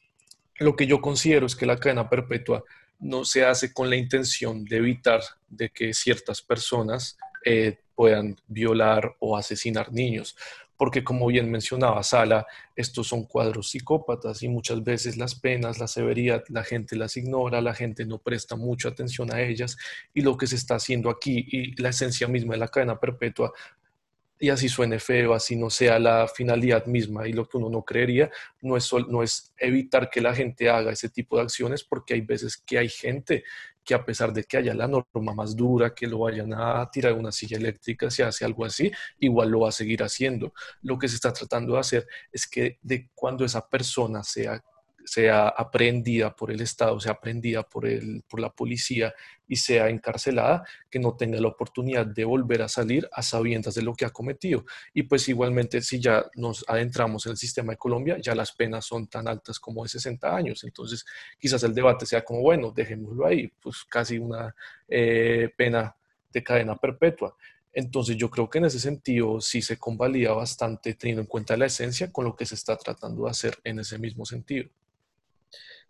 lo 0.59 0.77
que 0.77 0.87
yo 0.87 1.01
considero 1.01 1.47
es 1.47 1.57
que 1.57 1.67
la 1.67 1.79
cadena 1.79 2.09
perpetua 2.09 2.63
no 3.01 3.25
se 3.25 3.45
hace 3.45 3.73
con 3.73 3.89
la 3.89 3.97
intención 3.97 4.65
de 4.65 4.77
evitar 4.77 5.23
de 5.49 5.71
que 5.71 5.95
ciertas 5.95 6.43
personas 6.43 7.17
eh, 7.45 7.79
puedan 8.01 8.35
violar 8.47 9.15
o 9.19 9.37
asesinar 9.37 9.93
niños. 9.93 10.35
Porque 10.75 11.05
como 11.05 11.27
bien 11.27 11.51
mencionaba 11.51 12.03
Sala, 12.03 12.47
estos 12.75 13.09
son 13.09 13.25
cuadros 13.25 13.69
psicópatas 13.69 14.43
y 14.43 14.49
muchas 14.49 14.83
veces 14.83 15.19
las 15.19 15.35
penas, 15.35 15.79
la 15.79 15.87
severidad, 15.87 16.43
la 16.49 16.65
gente 16.65 16.97
las 16.97 17.19
ignora, 17.19 17.61
la 17.61 17.75
gente 17.75 18.07
no 18.07 18.17
presta 18.17 18.57
mucha 18.57 18.89
atención 18.89 19.31
a 19.31 19.43
ellas 19.43 19.77
y 20.15 20.23
lo 20.23 20.39
que 20.39 20.47
se 20.47 20.57
está 20.57 20.77
haciendo 20.77 21.11
aquí 21.11 21.47
y 21.47 21.79
la 21.83 21.91
esencia 21.91 22.27
misma 22.27 22.55
de 22.55 22.61
la 22.61 22.69
cadena 22.69 22.99
perpetua 22.99 23.53
y 24.39 24.49
así 24.49 24.71
suene 24.71 24.99
feo, 24.99 25.35
así 25.35 25.55
no 25.55 25.69
sea 25.69 25.99
la 25.99 26.27
finalidad 26.27 26.87
misma 26.87 27.29
y 27.29 27.35
lo 27.35 27.47
que 27.47 27.59
uno 27.59 27.69
no 27.69 27.85
creería, 27.85 28.31
no 28.63 28.79
es, 28.79 28.91
no 29.09 29.23
es 29.23 29.53
evitar 29.59 30.09
que 30.09 30.23
la 30.23 30.35
gente 30.35 30.71
haga 30.71 30.93
ese 30.93 31.11
tipo 31.11 31.37
de 31.37 31.43
acciones 31.43 31.85
porque 31.85 32.15
hay 32.15 32.23
veces 32.23 32.57
que 32.57 32.79
hay 32.79 32.89
gente 32.89 33.45
que 33.85 33.95
a 33.95 34.05
pesar 34.05 34.33
de 34.33 34.45
que 34.45 34.57
haya 34.57 34.75
la 34.75 34.87
norma 34.87 35.35
más 35.35 35.57
dura, 35.57 35.95
que 35.95 36.07
lo 36.07 36.21
vayan 36.21 36.53
a 36.55 36.89
tirar 36.91 37.15
una 37.15 37.33
silla 37.33 37.57
eléctrica, 37.57 38.11
si 38.11 38.23
hace 38.23 38.45
algo 38.45 38.65
así, 38.65 38.91
igual 39.19 39.51
lo 39.51 39.61
va 39.61 39.71
a 39.71 39.73
seguir 39.73 40.03
haciendo. 40.03 40.53
Lo 40.83 40.99
que 40.99 41.09
se 41.09 41.17
está 41.17 41.33
tratando 41.33 41.75
de 41.75 41.81
hacer 41.81 42.07
es 42.33 42.47
que 42.47 42.79
de 42.83 43.11
cuando 43.15 43.45
esa 43.45 43.67
persona 43.69 44.23
sea 44.23 44.63
sea 45.05 45.49
aprendida 45.49 46.35
por 46.35 46.51
el 46.51 46.61
Estado, 46.61 46.99
sea 47.01 47.13
aprendida 47.13 47.63
por, 47.63 47.87
el, 47.87 48.23
por 48.29 48.41
la 48.41 48.51
policía 48.51 49.15
y 49.47 49.57
sea 49.57 49.89
encarcelada, 49.89 50.65
que 50.89 50.99
no 50.99 51.17
tenga 51.17 51.41
la 51.41 51.49
oportunidad 51.49 52.07
de 52.07 52.25
volver 52.25 52.63
a 52.63 52.69
salir 52.69 53.09
a 53.13 53.23
sabiendas 53.23 53.75
de 53.75 53.83
lo 53.83 53.95
que 53.95 54.05
ha 54.05 54.11
cometido. 54.11 54.65
Y 54.95 55.03
pues 55.05 55.29
igualmente 55.29 55.83
si 55.83 56.01
ya 56.01 56.25
nos 56.37 56.65
adentramos 56.69 57.27
en 57.27 57.33
el 57.33 57.39
sistema 57.39 57.73
de 57.73 57.79
Colombia, 57.79 58.19
ya 58.21 58.35
las 58.35 58.53
penas 58.53 58.87
son 58.87 59.09
tan 59.09 59.27
altas 59.27 59.59
como 59.59 59.83
de 59.83 59.89
60 59.89 60.35
años. 60.35 60.63
Entonces 60.65 61.05
quizás 61.39 61.63
el 61.65 61.75
debate 61.75 62.07
sea 62.07 62.25
como, 62.25 62.43
bueno, 62.43 62.73
dejémoslo 62.75 63.27
ahí, 63.27 63.49
pues 63.61 63.85
casi 63.89 64.19
una 64.19 64.55
eh, 64.89 65.51
pena 65.57 65.97
de 66.33 66.43
cadena 66.43 66.77
perpetua. 66.77 67.37
Entonces 67.73 68.17
yo 68.17 68.31
creo 68.31 68.51
que 68.51 68.59
en 68.59 68.65
ese 68.65 68.81
sentido 68.81 69.41
sí 69.41 69.63
se 69.63 69.79
convalida 69.79 70.33
bastante 70.33 70.95
teniendo 70.95 71.23
en 71.23 71.29
cuenta 71.29 71.57
la 71.57 71.67
esencia 71.67 72.13
con 72.13 72.25
lo 72.25 72.35
que 72.35 72.47
se 72.47 72.57
está 72.57 72.77
tratando 72.77 73.25
de 73.25 73.31
hacer 73.31 73.59
en 73.65 73.79
ese 73.79 73.99
mismo 73.99 74.25
sentido. 74.25 74.69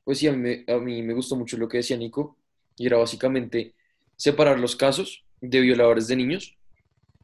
Pues 0.05 0.19
sí, 0.19 0.29
a 0.29 0.33
mí, 0.33 0.65
a 0.67 0.77
mí 0.77 1.03
me 1.03 1.15
gustó 1.15 1.37
mucho 1.37 1.57
lo 1.57 1.69
que 1.69 1.79
decía 1.79 1.97
Nico, 1.97 2.37
y 2.77 2.87
era 2.87 2.97
básicamente 2.97 3.75
separar 4.17 4.59
los 4.59 4.77
casos 4.77 5.25
de 5.41 5.61
violadores 5.61 6.07
de 6.09 6.17
niños 6.17 6.57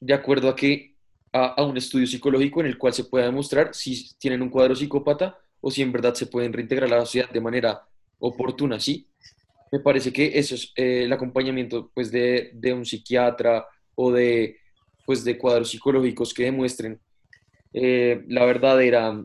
de 0.01 0.15
acuerdo 0.15 0.49
a 0.49 0.57
que 0.57 0.95
a, 1.33 1.63
un 1.65 1.77
estudio 1.77 2.07
psicológico 2.07 2.61
en 2.61 2.67
el 2.67 2.79
cual 2.79 2.93
se 2.93 3.05
pueda 3.05 3.27
demostrar 3.27 3.75
si 3.75 4.15
tienen 4.19 4.43
un 4.43 4.51
cuadro 4.51 4.75
psicópata 4.75 5.39
o 5.61 5.71
si 5.71 5.83
en 5.83 5.93
verdad 5.93 6.15
se 6.15 6.27
pueden 6.27 6.53
reintegrar 6.53 6.93
a 6.93 6.99
la 6.99 7.05
sociedad 7.05 7.31
de 7.31 7.41
manera 7.41 7.83
oportuna, 8.19 8.81
¿sí? 8.81 9.07
Me 9.73 9.81
parece 9.81 10.13
que 10.13 10.39
eso 10.39 10.55
es 10.55 10.73
eh, 10.77 11.05
el 11.05 11.13
acompañamiento 11.13 11.91
pues, 11.93 12.11
de, 12.11 12.51
de, 12.55 12.73
un 12.73 12.87
psiquiatra 12.87 13.67
o 13.95 14.13
de, 14.13 14.57
pues, 15.05 15.25
de 15.25 15.37
cuadros 15.37 15.71
psicológicos 15.71 16.33
que 16.33 16.45
demuestren 16.45 17.01
eh, 17.73 18.25
la 18.29 18.45
verdadera 18.45 19.23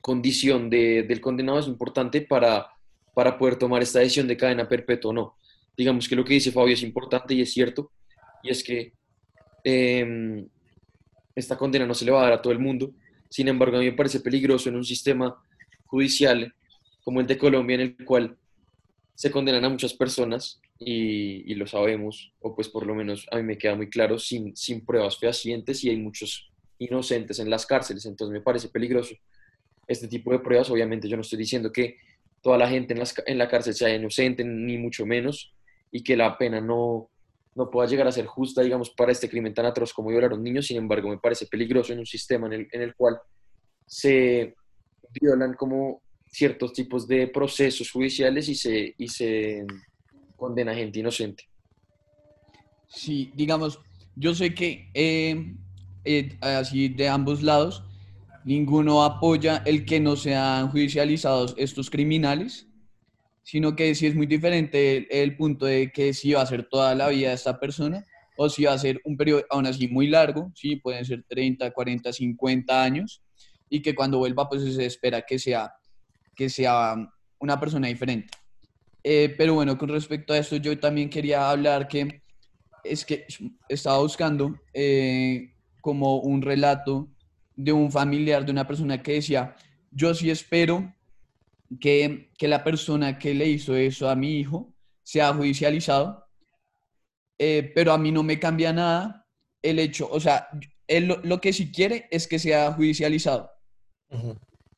condición 0.00 0.70
del 0.70 1.20
condenado 1.20 1.58
es 1.58 1.66
importante 1.66 2.20
para, 2.22 2.68
para 3.14 3.36
poder 3.38 3.56
tomar 3.56 3.82
esta 3.82 3.98
decisión 3.98 4.28
de 4.28 4.36
cadena 4.36 4.68
perpetua 4.68 5.10
o 5.10 5.14
no. 5.14 5.36
Digamos 5.76 6.08
que 6.08 6.16
lo 6.16 6.24
que 6.24 6.34
dice 6.34 6.52
Fabio 6.52 6.74
es 6.74 6.82
importante 6.82 7.34
y 7.34 7.42
es 7.42 7.52
cierto, 7.52 7.92
y 8.42 8.50
es 8.50 8.62
que 8.62 8.92
em, 9.64 10.48
esta 11.34 11.56
condena 11.56 11.86
no 11.86 11.94
se 11.94 12.04
le 12.04 12.10
va 12.10 12.20
a 12.20 12.24
dar 12.24 12.32
a 12.34 12.42
todo 12.42 12.52
el 12.52 12.58
mundo. 12.58 12.92
Sin 13.28 13.48
embargo, 13.48 13.76
a 13.76 13.80
mí 13.80 13.86
me 13.86 13.92
parece 13.92 14.20
peligroso 14.20 14.68
en 14.68 14.76
un 14.76 14.84
sistema 14.84 15.36
judicial 15.86 16.54
como 17.04 17.20
el 17.20 17.26
de 17.26 17.38
Colombia, 17.38 17.74
en 17.74 17.80
el 17.80 18.04
cual 18.04 18.36
se 19.14 19.30
condenan 19.30 19.64
a 19.64 19.68
muchas 19.68 19.94
personas 19.94 20.60
y, 20.78 21.54
lo 21.54 21.66
sabemos, 21.66 22.32
o 22.40 22.54
pues 22.54 22.68
por 22.68 22.86
lo 22.86 22.94
menos 22.94 23.26
a 23.32 23.36
mí 23.36 23.42
me 23.42 23.58
queda 23.58 23.74
muy 23.74 23.88
claro, 23.90 24.18
sin, 24.18 24.56
sin 24.56 24.84
pruebas 24.84 25.18
fehacientes 25.18 25.82
y 25.82 25.90
hay 25.90 25.96
muchos 25.96 26.50
inocentes 26.78 27.38
en 27.40 27.50
las 27.50 27.66
cárceles. 27.66 28.06
Entonces 28.06 28.32
me 28.32 28.40
parece 28.40 28.68
peligroso 28.68 29.14
este 29.88 30.06
tipo 30.06 30.30
de 30.30 30.38
pruebas. 30.38 30.70
Obviamente 30.70 31.08
yo 31.08 31.16
no 31.16 31.22
estoy 31.22 31.38
diciendo 31.38 31.72
que 31.72 31.96
toda 32.40 32.56
la 32.58 32.68
gente 32.68 32.94
en, 33.26 33.38
la 33.38 33.48
cárcel 33.48 33.74
sea 33.74 33.94
inocente, 33.94 34.44
ni 34.44 34.78
mucho 34.78 35.04
menos, 35.04 35.52
y 35.90 36.04
que 36.04 36.16
la 36.16 36.38
pena 36.38 36.60
no, 36.60 37.10
no 37.54 37.70
pueda 37.70 37.88
llegar 37.88 38.06
a 38.06 38.12
ser 38.12 38.26
justa, 38.26 38.62
digamos, 38.62 38.90
para 38.90 39.10
este 39.10 39.28
crimen 39.28 39.54
tan 39.54 39.66
atroz 39.66 39.92
como 39.92 40.10
violar 40.10 40.32
a 40.32 40.34
un 40.34 40.44
niño. 40.44 40.62
Sin 40.62 40.76
embargo, 40.76 41.08
me 41.08 41.18
parece 41.18 41.46
peligroso 41.46 41.92
en 41.92 41.98
un 41.98 42.06
sistema 42.06 42.46
en 42.46 42.52
el, 42.52 42.68
en 42.70 42.82
el 42.82 42.94
cual 42.94 43.18
se 43.86 44.54
violan 45.20 45.54
como 45.54 46.02
ciertos 46.26 46.72
tipos 46.72 47.08
de 47.08 47.26
procesos 47.28 47.90
judiciales 47.90 48.48
y 48.48 48.54
se, 48.54 48.94
y 48.96 49.08
se 49.08 49.64
condena 50.36 50.74
gente 50.74 51.00
inocente. 51.00 51.48
Sí, 52.88 53.32
digamos, 53.34 53.80
yo 54.14 54.34
sé 54.34 54.54
que 54.54 54.90
eh, 54.94 55.54
eh, 56.04 56.38
así 56.40 56.88
de 56.88 57.08
ambos 57.08 57.42
lados 57.42 57.84
ninguno 58.44 59.02
apoya 59.02 59.62
el 59.66 59.84
que 59.84 60.00
no 60.00 60.16
sean 60.16 60.70
judicializados 60.70 61.54
estos 61.56 61.90
criminales, 61.90 62.66
sino 63.42 63.74
que 63.74 63.94
sí 63.94 64.06
es 64.06 64.14
muy 64.14 64.26
diferente 64.26 65.22
el, 65.22 65.36
punto 65.36 65.66
de 65.66 65.90
que 65.90 66.12
si 66.12 66.32
va 66.32 66.42
a 66.42 66.46
ser 66.46 66.68
toda 66.68 66.94
la 66.94 67.08
vida 67.08 67.32
esta 67.32 67.58
persona 67.58 68.04
o 68.36 68.48
si 68.48 68.64
va 68.64 68.72
a 68.72 68.78
ser 68.78 69.00
un 69.04 69.16
periodo 69.16 69.44
aún 69.50 69.66
así 69.66 69.88
muy 69.88 70.06
largo, 70.06 70.52
sí, 70.54 70.76
pueden 70.76 71.04
ser 71.04 71.24
30, 71.26 71.70
40, 71.72 72.12
50 72.12 72.82
años, 72.82 73.22
y 73.68 73.82
que 73.82 73.94
cuando 73.94 74.18
vuelva 74.18 74.48
pues 74.48 74.62
se 74.74 74.86
espera 74.86 75.22
que 75.22 75.38
sea, 75.38 75.72
que 76.34 76.48
sea 76.48 76.94
una 77.38 77.58
persona 77.58 77.88
diferente. 77.88 78.30
Eh, 79.02 79.34
pero 79.36 79.54
bueno, 79.54 79.78
con 79.78 79.88
respecto 79.88 80.32
a 80.32 80.38
esto 80.38 80.56
yo 80.56 80.78
también 80.78 81.08
quería 81.08 81.50
hablar 81.50 81.88
que 81.88 82.22
es 82.84 83.04
que 83.04 83.26
estaba 83.68 83.98
buscando 83.98 84.54
eh, 84.72 85.54
como 85.80 86.18
un 86.20 86.42
relato 86.42 87.08
de 87.58 87.72
un 87.72 87.90
familiar, 87.90 88.46
de 88.46 88.52
una 88.52 88.66
persona 88.66 89.02
que 89.02 89.14
decía, 89.14 89.56
yo 89.90 90.14
sí 90.14 90.30
espero 90.30 90.94
que, 91.80 92.30
la 92.40 92.62
persona 92.62 93.18
que 93.18 93.34
le 93.34 93.48
hizo 93.48 93.74
eso 93.74 94.08
a 94.08 94.14
mi 94.14 94.38
hijo 94.38 94.72
sea 95.02 95.34
judicializado, 95.34 96.24
eh, 97.36 97.72
pero 97.74 97.92
a 97.92 97.98
mí 97.98 98.12
no 98.12 98.22
me 98.22 98.38
cambia 98.38 98.72
nada 98.72 99.26
el 99.60 99.80
hecho, 99.80 100.08
o 100.08 100.20
sea, 100.20 100.48
él 100.86 101.12
lo, 101.24 101.40
que 101.40 101.52
sí 101.52 101.72
quiere 101.72 102.06
es 102.12 102.28
que 102.28 102.38
sea 102.38 102.72
judicializado. 102.72 103.50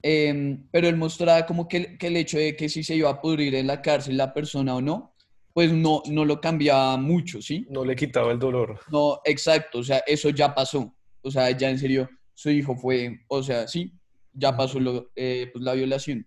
Em, 0.02 0.66
pero 0.70 0.88
él 0.88 0.96
mostraba 0.96 1.44
como 1.44 1.68
que, 1.68 1.99
el 2.00 2.16
hecho 2.16 2.38
de 2.38 2.56
que 2.56 2.70
si 2.70 2.82
se 2.82 2.94
iba 2.96 3.10
a 3.10 3.20
pudrir 3.20 3.54
en 3.54 3.66
la 3.66 3.82
cárcel 3.82 4.16
la 4.16 4.32
persona 4.32 4.75
o 4.75 4.80
no, 4.80 5.14
pues 5.52 5.70
no, 5.70 6.02
no 6.06 6.25
lo 6.25 6.40
cambiaba 6.40 6.96
mucho, 6.96 7.42
¿sí? 7.42 7.66
No 7.68 7.84
le 7.84 7.94
quitaba 7.94 8.32
el 8.32 8.38
dolor. 8.38 8.80
No, 8.90 9.20
exacto, 9.25 9.80
o 9.80 9.84
sea, 9.84 9.99
eso 10.06 10.30
ya 10.30 10.54
pasó. 10.54 10.94
O 11.22 11.30
sea, 11.30 11.50
ya 11.50 11.68
en 11.68 11.78
serio, 11.78 12.08
su 12.40 12.49
hijo 12.49 12.75
fue, 12.75 13.20
o 13.28 13.42
sea, 13.42 13.68
sí, 13.68 13.92
ya 14.32 14.56
pasó 14.56 14.80
lo, 14.80 15.11
eh, 15.14 15.50
pues, 15.52 15.62
la 15.62 15.75
violación. 15.75 16.26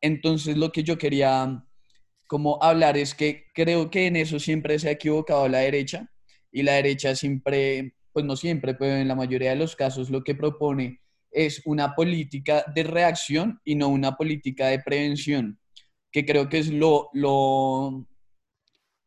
Entonces 0.00 0.56
lo 0.56 0.72
que 0.72 0.82
yo 0.82 0.96
quería 0.96 1.62
como 2.26 2.62
hablar 2.62 2.96
es 2.96 3.14
que 3.14 3.44
creo 3.52 3.90
que 3.90 4.06
en 4.06 4.16
eso 4.16 4.38
siempre 4.38 4.78
se 4.78 4.88
ha 4.88 4.92
equivocado 4.92 5.46
la 5.46 5.58
derecha 5.58 6.10
y 6.50 6.62
la 6.62 6.72
derecha 6.74 7.14
siempre, 7.14 7.94
pues 8.10 8.24
no 8.24 8.36
siempre, 8.36 8.72
pero 8.72 8.96
en 8.96 9.06
la 9.06 9.14
mayoría 9.14 9.50
de 9.50 9.56
los 9.56 9.76
casos 9.76 10.08
lo 10.08 10.24
que 10.24 10.34
propone 10.34 11.02
es 11.30 11.60
una 11.66 11.94
política 11.94 12.64
de 12.74 12.84
reacción 12.84 13.60
y 13.66 13.74
no 13.74 13.88
una 13.88 14.16
política 14.16 14.68
de 14.68 14.78
prevención, 14.78 15.60
que 16.10 16.24
creo 16.24 16.48
que 16.48 16.56
es 16.56 16.68
lo, 16.70 17.10
lo, 17.12 18.06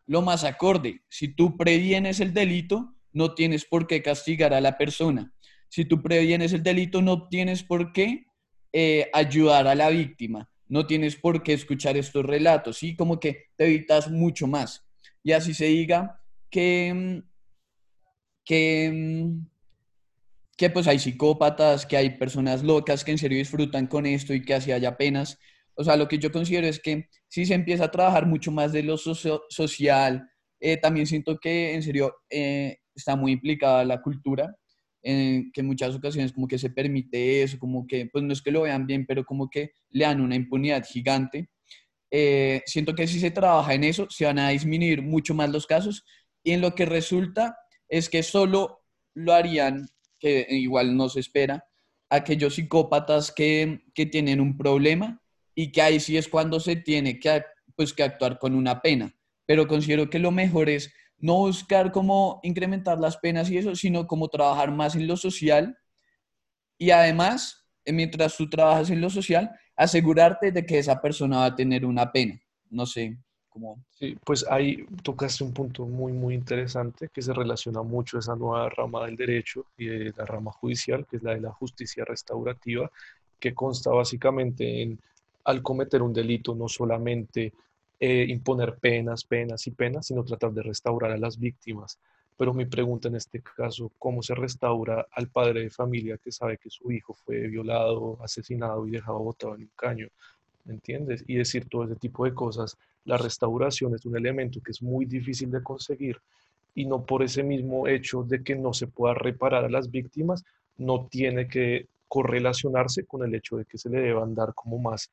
lo 0.06 0.22
más 0.22 0.44
acorde. 0.44 1.02
Si 1.10 1.34
tú 1.34 1.58
previenes 1.58 2.20
el 2.20 2.32
delito, 2.32 2.94
no 3.12 3.34
tienes 3.34 3.66
por 3.66 3.88
qué 3.88 4.04
castigar 4.04 4.54
a 4.54 4.62
la 4.62 4.78
persona 4.78 5.34
si 5.72 5.86
tú 5.86 6.02
previenes 6.02 6.52
el 6.52 6.64
delito, 6.64 7.02
no 7.02 7.30
tienes 7.30 7.64
por 7.64 7.94
qué 7.94 8.26
eh, 8.74 9.10
ayudar 9.14 9.68
a 9.68 9.76
la 9.76 9.90
víctima. 9.90 10.48
no 10.68 10.88
tienes 10.88 11.18
por 11.18 11.44
qué 11.44 11.52
escuchar 11.52 11.98
estos 11.98 12.26
relatos, 12.26 12.78
¿sí? 12.78 12.96
Como 12.96 13.20
que 13.20 13.48
te 13.58 13.66
evitas 13.66 14.10
mucho 14.10 14.48
más. 14.48 14.86
Y 15.22 15.34
así 15.34 15.54
se 15.54 15.66
diga 15.66 16.22
que, 16.50 16.94
mm, 16.94 17.30
que, 18.46 18.90
mm, 18.94 19.48
que 20.56 20.70
pues 20.70 20.88
hay 20.88 20.98
psicópatas, 21.00 21.86
que 21.86 21.98
hay 21.98 22.12
personas 22.12 22.64
locas 22.64 23.04
que 23.04 23.12
en 23.12 23.18
serio 23.18 23.38
disfrutan 23.38 23.88
con 23.88 24.06
esto 24.06 24.34
y 24.34 24.42
que 24.44 24.54
así 24.54 24.72
haya 24.72 24.96
penas. 24.96 25.38
O 25.76 25.84
sea, 25.84 25.98
lo 25.98 26.08
que 26.08 26.20
yo 26.20 26.32
considero 26.32 26.68
es 26.68 26.80
que 26.80 27.10
si 27.28 27.46
se 27.46 27.54
empieza 27.54 27.86
a 27.86 27.92
trabajar 27.92 28.26
mucho 28.26 28.52
más 28.52 28.72
de 28.72 28.84
lo 28.84 28.96
social, 28.98 30.30
eh, 30.62 30.78
también 30.78 31.06
siento 31.06 31.38
que 31.38 31.74
en 31.74 31.84
serio 31.84 32.16
eh, 32.30 32.78
está 32.96 33.18
muy 33.18 33.34
implicada 33.34 33.84
la 33.84 34.02
cultura, 34.02 34.56
que 35.02 35.52
en 35.56 35.66
muchas 35.66 35.96
ocasiones 35.96 36.32
como 36.32 36.48
que 36.48 36.60
se 36.60 36.70
permite 36.70 37.44
eso, 37.44 37.58
como 37.58 37.88
que, 37.88 38.08
pues 38.08 38.24
no 38.24 38.34
es 38.34 38.42
que 38.42 38.52
lo 38.52 38.62
vean 38.62 38.86
bien, 38.86 39.06
pero 39.06 39.26
como 39.26 39.50
que 39.50 39.72
le 39.90 40.06
dan 40.06 40.22
una 40.22 40.36
impunidad 40.36 40.86
gigante. 40.86 41.50
Eh, 42.12 42.62
siento 42.66 42.94
que 42.94 43.08
si 43.08 43.20
se 43.20 43.32
trabaja 43.32 43.74
en 43.74 43.84
eso, 43.84 44.08
se 44.10 44.26
van 44.26 44.40
a 44.40 44.50
disminuir 44.50 45.02
mucho 45.02 45.34
más 45.34 45.50
los 45.50 45.66
casos 45.66 46.04
y 46.44 46.52
en 46.52 46.62
lo 46.62 46.76
que 46.76 46.86
resulta 46.86 47.58
es 47.88 48.10
que 48.10 48.24
solo 48.24 48.82
lo 49.14 49.34
harían, 49.34 49.88
que 50.20 50.46
igual 50.50 50.96
no 50.96 51.10
se 51.10 51.20
espera, 51.20 51.66
aquellos 52.10 52.56
psicópatas 52.56 53.32
que, 53.32 53.82
que 53.94 54.06
tienen 54.06 54.42
un 54.42 54.58
problema 54.58 55.22
y 55.56 55.72
que 55.72 55.82
ahí 55.82 56.00
sí 56.00 56.18
es 56.18 56.28
cuando 56.28 56.60
se 56.60 56.76
tiene 56.76 57.20
que, 57.20 57.44
pues, 57.76 57.94
que 57.94 58.04
actuar 58.04 58.38
con 58.38 58.56
una 58.56 58.82
pena. 58.82 59.16
Pero 59.46 59.68
considero 59.68 60.10
que 60.10 60.20
lo 60.20 60.32
mejor 60.32 60.70
es 60.70 60.94
no 61.22 61.36
buscar 61.38 61.92
cómo 61.92 62.40
incrementar 62.44 63.00
las 63.00 63.18
penas 63.18 63.50
y 63.50 63.58
eso, 63.58 63.76
sino 63.76 64.08
como 64.08 64.28
trabajar 64.28 64.72
más 64.72 64.96
en 64.96 65.08
lo 65.08 65.16
social 65.16 65.78
y 66.78 66.90
además, 66.90 67.64
eh, 67.86 67.94
mientras 67.94 68.36
tú 68.36 68.50
trabajas 68.50 68.90
en 68.90 69.02
lo 69.02 69.10
social, 69.10 69.52
asegurarte 69.76 70.52
de 70.52 70.66
que 70.66 70.80
esa 70.80 71.00
persona 71.00 71.38
va 71.38 71.46
a 71.46 71.56
tener 71.56 71.86
una 71.86 72.12
pena. 72.12 72.42
No 72.72 72.88
sé 72.88 73.18
cómo. 73.50 73.86
Sí, 73.92 74.18
pues 74.26 74.44
ahí 74.50 74.84
tocaste 75.04 75.44
un 75.44 75.54
punto 75.54 75.86
muy, 75.86 76.12
muy 76.12 76.34
interesante 76.34 77.10
que 77.14 77.22
se 77.22 77.34
relaciona 77.34 77.84
mucho 77.84 78.18
a 78.18 78.22
esa 78.22 78.36
nueva 78.36 78.68
rama 78.70 79.06
del 79.06 79.16
derecho 79.16 79.68
y 79.78 79.86
de 79.86 80.14
la 80.18 80.26
rama 80.26 80.52
judicial, 80.52 81.06
que 81.06 81.18
es 81.18 81.24
la 81.24 81.36
de 81.36 81.42
la 81.42 81.52
justicia 81.52 82.04
restaurativa, 82.04 82.90
que 83.40 83.54
consta 83.54 83.92
básicamente 83.92 84.82
en 84.82 85.00
al 85.44 85.62
cometer 85.62 86.02
un 86.02 86.14
delito 86.14 86.56
no 86.56 86.68
solamente 86.68 87.54
eh, 88.04 88.26
imponer 88.28 88.78
penas, 88.80 89.24
penas 89.24 89.68
y 89.68 89.72
penas, 89.72 90.08
sino 90.08 90.24
tratar 90.24 90.52
de 90.54 90.64
restaurar 90.64 91.12
a 91.12 91.18
las 91.18 91.38
víctimas. 91.38 92.00
Pero 92.36 92.52
mi 92.52 92.66
pregunta 92.66 93.10
en 93.10 93.16
este 93.16 93.44
caso, 93.44 93.92
¿cómo 94.00 94.24
se 94.24 94.34
restaura 94.34 95.06
al 95.12 95.28
padre 95.28 95.62
de 95.62 95.70
familia 95.70 96.18
que 96.18 96.32
sabe 96.32 96.58
que 96.58 96.72
su 96.72 96.92
hijo 96.92 97.14
fue 97.14 97.48
violado, 97.48 98.18
asesinado 98.24 98.88
y 98.88 98.92
dejado 98.92 99.20
botado 99.20 99.54
en 99.54 99.62
un 99.62 99.72
caño? 99.76 100.08
¿Me 100.66 100.74
entiendes? 100.74 101.24
Y 101.28 101.36
decir 101.36 101.70
todo 101.70 101.84
ese 101.84 101.96
tipo 101.96 102.26
de 102.26 102.34
cosas. 102.34 102.76
La 103.06 103.18
restauración 103.18 103.94
es 103.94 104.04
un 104.06 104.18
elemento 104.18 104.62
que 104.62 104.72
es 104.72 104.82
muy 104.82 105.06
difícil 105.06 105.52
de 105.52 105.62
conseguir 105.62 106.18
y 106.74 106.86
no 106.86 107.06
por 107.06 107.22
ese 107.22 107.44
mismo 107.44 107.88
hecho 107.88 108.24
de 108.24 108.44
que 108.44 108.56
no 108.56 108.74
se 108.74 108.88
pueda 108.88 109.14
reparar 109.14 109.64
a 109.64 109.70
las 109.70 109.92
víctimas, 109.92 110.44
no 110.78 111.06
tiene 111.06 111.48
que 111.48 111.86
correlacionarse 112.08 113.06
con 113.06 113.24
el 113.24 113.36
hecho 113.36 113.58
de 113.58 113.66
que 113.66 113.78
se 113.78 113.90
le 113.92 114.02
deban 114.02 114.34
dar 114.34 114.56
como 114.56 114.80
más 114.80 115.12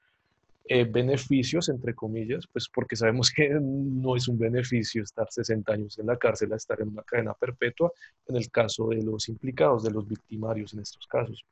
eh, 0.70 0.84
beneficios, 0.84 1.70
entre 1.70 1.94
comillas, 1.94 2.46
pues 2.46 2.68
porque 2.68 2.94
sabemos 2.94 3.30
que 3.30 3.48
no 3.60 4.16
es 4.16 4.28
un 4.28 4.38
beneficio 4.38 5.02
estar 5.02 5.26
60 5.30 5.72
años 5.72 5.98
en 5.98 6.06
la 6.06 6.16
cárcel 6.16 6.52
estar 6.52 6.80
en 6.80 6.88
una 6.88 7.02
cadena 7.02 7.32
perpetua 7.34 7.90
en 8.26 8.36
el 8.36 8.50
caso 8.50 8.88
de 8.88 9.02
los 9.02 9.28
implicados, 9.28 9.82
de 9.82 9.90
los 9.90 10.06
victimarios 10.06 10.74
en 10.74 10.80
estos 10.80 11.06
casos. 11.06 11.44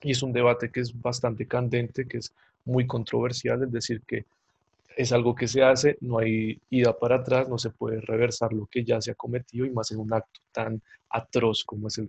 Y 0.00 0.12
es 0.12 0.22
un 0.22 0.32
debate 0.32 0.70
que 0.70 0.80
es 0.80 1.00
bastante 1.00 1.46
candente, 1.46 2.08
que 2.08 2.18
es 2.18 2.32
muy 2.64 2.86
controversial, 2.86 3.62
es 3.62 3.72
decir, 3.72 4.00
que 4.06 4.24
es 4.96 5.12
algo 5.12 5.34
que 5.34 5.48
se 5.48 5.62
hace, 5.62 5.98
no 6.00 6.18
hay 6.18 6.58
ida 6.70 6.98
para 6.98 7.16
atrás, 7.16 7.48
no 7.48 7.58
se 7.58 7.70
puede 7.70 8.00
reversar 8.00 8.52
lo 8.52 8.66
que 8.66 8.84
ya 8.84 9.00
se 9.00 9.10
ha 9.12 9.14
cometido 9.14 9.66
y 9.66 9.70
más 9.70 9.90
en 9.90 10.00
un 10.00 10.12
acto 10.12 10.40
tan 10.52 10.80
atroz 11.10 11.64
como 11.64 11.88
es 11.88 11.98
el 11.98 12.08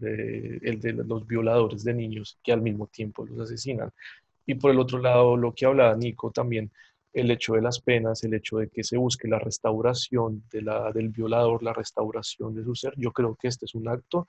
el 0.64 0.80
de 0.80 0.94
los 0.94 1.28
violadores 1.28 1.84
de 1.84 1.94
niños 1.94 2.38
que 2.42 2.54
al 2.54 2.62
mismo 2.62 2.88
tiempo 2.88 3.26
los 3.26 3.40
asesinan. 3.40 3.92
Y 4.46 4.56
por 4.56 4.72
el 4.72 4.80
otro 4.80 5.00
lado, 5.00 5.38
lo 5.38 5.54
que 5.54 5.66
hablaba 5.66 5.96
Nico 5.96 6.32
también, 6.32 6.72
el 7.14 7.30
hecho 7.32 7.54
de 7.54 7.62
las 7.62 7.80
penas, 7.80 8.24
el 8.24 8.34
hecho 8.34 8.58
de 8.58 8.70
que 8.70 8.84
se 8.84 8.98
busque 8.98 9.28
la 9.28 9.40
restauración 9.40 10.44
de 10.52 10.64
la, 10.64 10.92
del 10.92 11.10
violador, 11.10 11.62
la 11.62 11.74
restauración 11.74 12.56
de 12.56 12.64
su 12.64 12.76
ser, 12.76 12.94
yo 12.98 13.12
creo 13.12 13.36
que 13.36 13.48
este 13.48 13.66
es 13.66 13.76
un 13.76 13.88
acto 13.88 14.28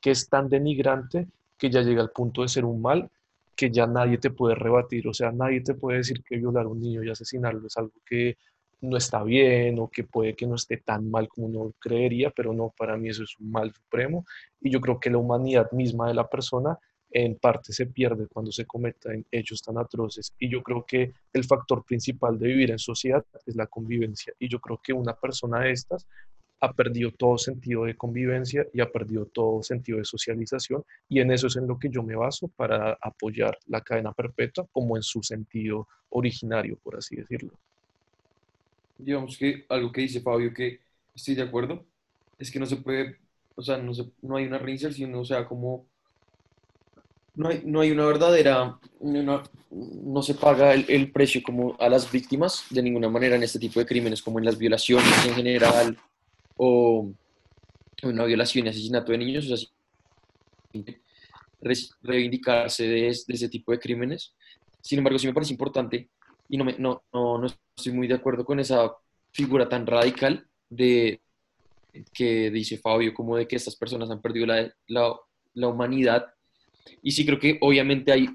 que 0.00 0.12
es 0.12 0.28
tan 0.28 0.48
denigrante 0.48 1.26
que 1.58 1.68
ya 1.68 1.82
llega 1.82 2.02
al 2.02 2.10
punto 2.10 2.42
de 2.42 2.48
ser 2.48 2.64
un 2.64 2.80
mal 2.80 3.10
que 3.56 3.70
ya 3.70 3.86
nadie 3.86 4.16
te 4.16 4.30
puede 4.30 4.54
rebatir, 4.54 5.06
o 5.06 5.12
sea, 5.12 5.32
nadie 5.32 5.60
te 5.60 5.74
puede 5.74 5.98
decir 5.98 6.22
que 6.22 6.36
violar 6.36 6.64
a 6.64 6.68
un 6.68 6.80
niño 6.80 7.02
y 7.02 7.10
asesinarlo 7.10 7.66
es 7.66 7.76
algo 7.76 7.92
que 8.06 8.38
no 8.80 8.96
está 8.96 9.22
bien 9.22 9.78
o 9.78 9.88
que 9.88 10.04
puede 10.04 10.34
que 10.34 10.46
no 10.46 10.54
esté 10.54 10.78
tan 10.78 11.10
mal 11.10 11.28
como 11.28 11.48
uno 11.48 11.74
creería, 11.78 12.30
pero 12.30 12.52
no, 12.52 12.72
para 12.76 12.96
mí 12.96 13.10
eso 13.10 13.24
es 13.24 13.38
un 13.38 13.50
mal 13.50 13.72
supremo. 13.74 14.24
Y 14.60 14.70
yo 14.70 14.80
creo 14.80 14.98
que 14.98 15.10
la 15.10 15.18
humanidad 15.18 15.70
misma 15.72 16.08
de 16.08 16.14
la 16.14 16.28
persona 16.28 16.78
en 17.10 17.36
parte 17.36 17.72
se 17.72 17.86
pierde 17.86 18.26
cuando 18.26 18.52
se 18.52 18.64
cometen 18.64 19.26
hechos 19.30 19.62
tan 19.62 19.78
atroces. 19.78 20.32
Y 20.38 20.48
yo 20.48 20.62
creo 20.62 20.84
que 20.86 21.12
el 21.32 21.44
factor 21.44 21.84
principal 21.84 22.38
de 22.38 22.48
vivir 22.48 22.70
en 22.70 22.78
sociedad 22.78 23.24
es 23.46 23.56
la 23.56 23.66
convivencia. 23.66 24.32
Y 24.38 24.48
yo 24.48 24.60
creo 24.60 24.80
que 24.82 24.92
una 24.92 25.14
persona 25.14 25.60
de 25.60 25.72
estas 25.72 26.06
ha 26.60 26.72
perdido 26.72 27.10
todo 27.10 27.38
sentido 27.38 27.84
de 27.84 27.96
convivencia 27.96 28.66
y 28.72 28.80
ha 28.80 28.90
perdido 28.90 29.26
todo 29.26 29.62
sentido 29.62 29.98
de 29.98 30.04
socialización. 30.04 30.84
Y 31.08 31.20
en 31.20 31.32
eso 31.32 31.46
es 31.46 31.56
en 31.56 31.66
lo 31.66 31.78
que 31.78 31.88
yo 31.88 32.02
me 32.02 32.14
baso 32.14 32.48
para 32.48 32.98
apoyar 33.00 33.58
la 33.66 33.80
cadena 33.80 34.12
perpetua 34.12 34.66
como 34.70 34.96
en 34.96 35.02
su 35.02 35.22
sentido 35.22 35.88
originario, 36.10 36.76
por 36.82 36.96
así 36.96 37.16
decirlo. 37.16 37.52
Digamos 38.98 39.38
que 39.38 39.64
algo 39.68 39.90
que 39.90 40.02
dice 40.02 40.20
Fabio 40.20 40.52
que 40.52 40.80
estoy 41.14 41.34
de 41.34 41.42
acuerdo, 41.42 41.84
es 42.38 42.50
que 42.50 42.58
no 42.58 42.66
se 42.66 42.76
puede, 42.76 43.16
o 43.54 43.62
sea, 43.62 43.78
no, 43.78 43.92
no 44.22 44.36
hay 44.36 44.46
una 44.46 44.58
reinserción, 44.58 45.14
o 45.14 45.24
sea, 45.24 45.46
como 45.46 45.86
no 47.34 47.48
hay, 47.48 47.62
no 47.64 47.80
hay 47.80 47.90
una 47.90 48.06
verdadera, 48.06 48.78
no 49.00 50.22
se 50.22 50.34
paga 50.34 50.74
el, 50.74 51.12
precio 51.12 51.42
como 51.42 51.76
a 51.78 51.88
las 51.88 52.10
víctimas 52.10 52.64
de 52.70 52.82
ninguna 52.82 53.08
manera 53.08 53.36
en 53.36 53.42
este 53.42 53.58
tipo 53.58 53.80
de 53.80 53.86
crímenes, 53.86 54.22
como 54.22 54.38
en 54.38 54.44
las 54.44 54.58
violaciones 54.58 55.26
en 55.26 55.34
general 55.34 55.96
o 56.56 57.12
una 58.02 58.24
violación 58.24 58.66
y 58.66 58.70
asesinato 58.70 59.12
de 59.12 59.18
niños, 59.18 59.50
o 59.50 59.56
sea, 59.56 59.68
reivindicarse 62.02 62.86
de, 62.86 63.08
ese 63.08 63.48
tipo 63.48 63.72
de 63.72 63.78
crímenes. 63.78 64.34
Sin 64.80 64.98
embargo, 64.98 65.18
sí 65.18 65.26
me 65.26 65.34
parece 65.34 65.52
importante 65.52 66.08
y 66.48 66.56
no, 66.56 66.64
me, 66.64 66.76
no, 66.78 67.04
no, 67.12 67.46
estoy 67.76 67.92
muy 67.92 68.08
de 68.08 68.14
acuerdo 68.14 68.44
con 68.44 68.58
esa 68.58 68.92
figura 69.32 69.68
tan 69.68 69.86
radical 69.86 70.46
de 70.68 71.20
que 72.12 72.50
dice 72.50 72.78
Fabio, 72.78 73.14
como 73.14 73.36
de 73.36 73.46
que 73.46 73.56
estas 73.56 73.76
personas 73.76 74.10
han 74.10 74.20
perdido 74.20 74.46
la, 74.46 74.72
la, 74.86 75.14
la 75.54 75.68
humanidad 75.68 76.32
y 77.02 77.10
sí 77.10 77.24
creo 77.24 77.38
que 77.38 77.58
obviamente 77.60 78.12
hay, 78.12 78.28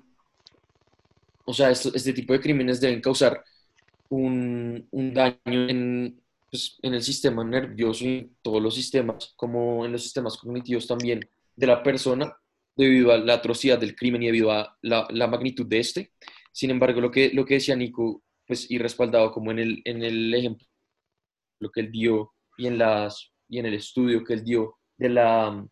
o 1.46 1.54
sea, 1.54 1.72
este 1.72 2.14
tipo 2.14 2.34
de 2.34 2.40
crímenes 2.40 2.82
deben 2.82 3.02
causar 3.02 3.44
un, 4.10 4.88
un 4.92 5.14
daño 5.14 5.38
en, 5.46 6.22
pues, 6.50 6.78
en 6.82 6.94
el 6.94 7.02
sistema 7.02 7.44
nervioso 7.44 8.06
y 8.06 8.18
en 8.18 8.36
todos 8.42 8.62
los 8.62 8.76
sistemas, 8.76 9.34
como 9.36 9.86
en 9.86 9.92
los 9.92 10.04
sistemas 10.04 10.38
cognitivos 10.38 10.88
también 10.88 11.28
de 11.56 11.68
la 11.68 11.84
persona, 11.84 12.36
debido 12.76 13.12
a 13.12 13.18
la 13.18 13.36
atrocidad 13.36 13.80
del 13.80 13.96
crimen 13.96 14.24
y 14.24 14.28
debido 14.28 14.52
a 14.52 14.78
la, 14.82 15.08
la 15.10 15.28
magnitud 15.28 15.66
de 15.66 15.80
este. 15.80 16.12
Sin 16.52 16.72
embargo, 16.72 17.02
lo 17.02 17.12
que, 17.12 17.32
lo 17.34 17.46
que 17.46 17.56
decía 17.56 17.76
Nico, 17.76 18.24
pues, 18.46 18.70
y 18.70 18.78
respaldado 18.78 19.32
como 19.32 19.52
en 19.52 19.60
el, 19.60 19.82
en 19.86 20.04
el 20.04 20.34
ejemplo 20.34 20.68
lo 21.60 21.70
que 21.72 21.82
él 21.82 21.92
dio 21.92 22.34
y 22.58 22.68
en, 22.68 22.78
las, 22.78 23.32
y 23.50 23.60
en 23.60 23.66
el 23.66 23.74
estudio 23.74 24.24
que 24.24 24.34
él 24.34 24.44
dio 24.44 24.78
de 24.98 25.10
la, 25.10 25.66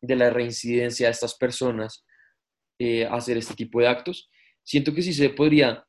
de 0.00 0.16
la 0.16 0.30
reincidencia 0.30 1.06
de 1.06 1.12
estas 1.12 1.36
personas, 1.36 2.04
eh, 2.78 3.06
hacer 3.06 3.36
este 3.36 3.54
tipo 3.54 3.80
de 3.80 3.88
actos. 3.88 4.30
Siento 4.62 4.94
que 4.94 5.02
sí 5.02 5.12
se 5.12 5.30
podría 5.30 5.86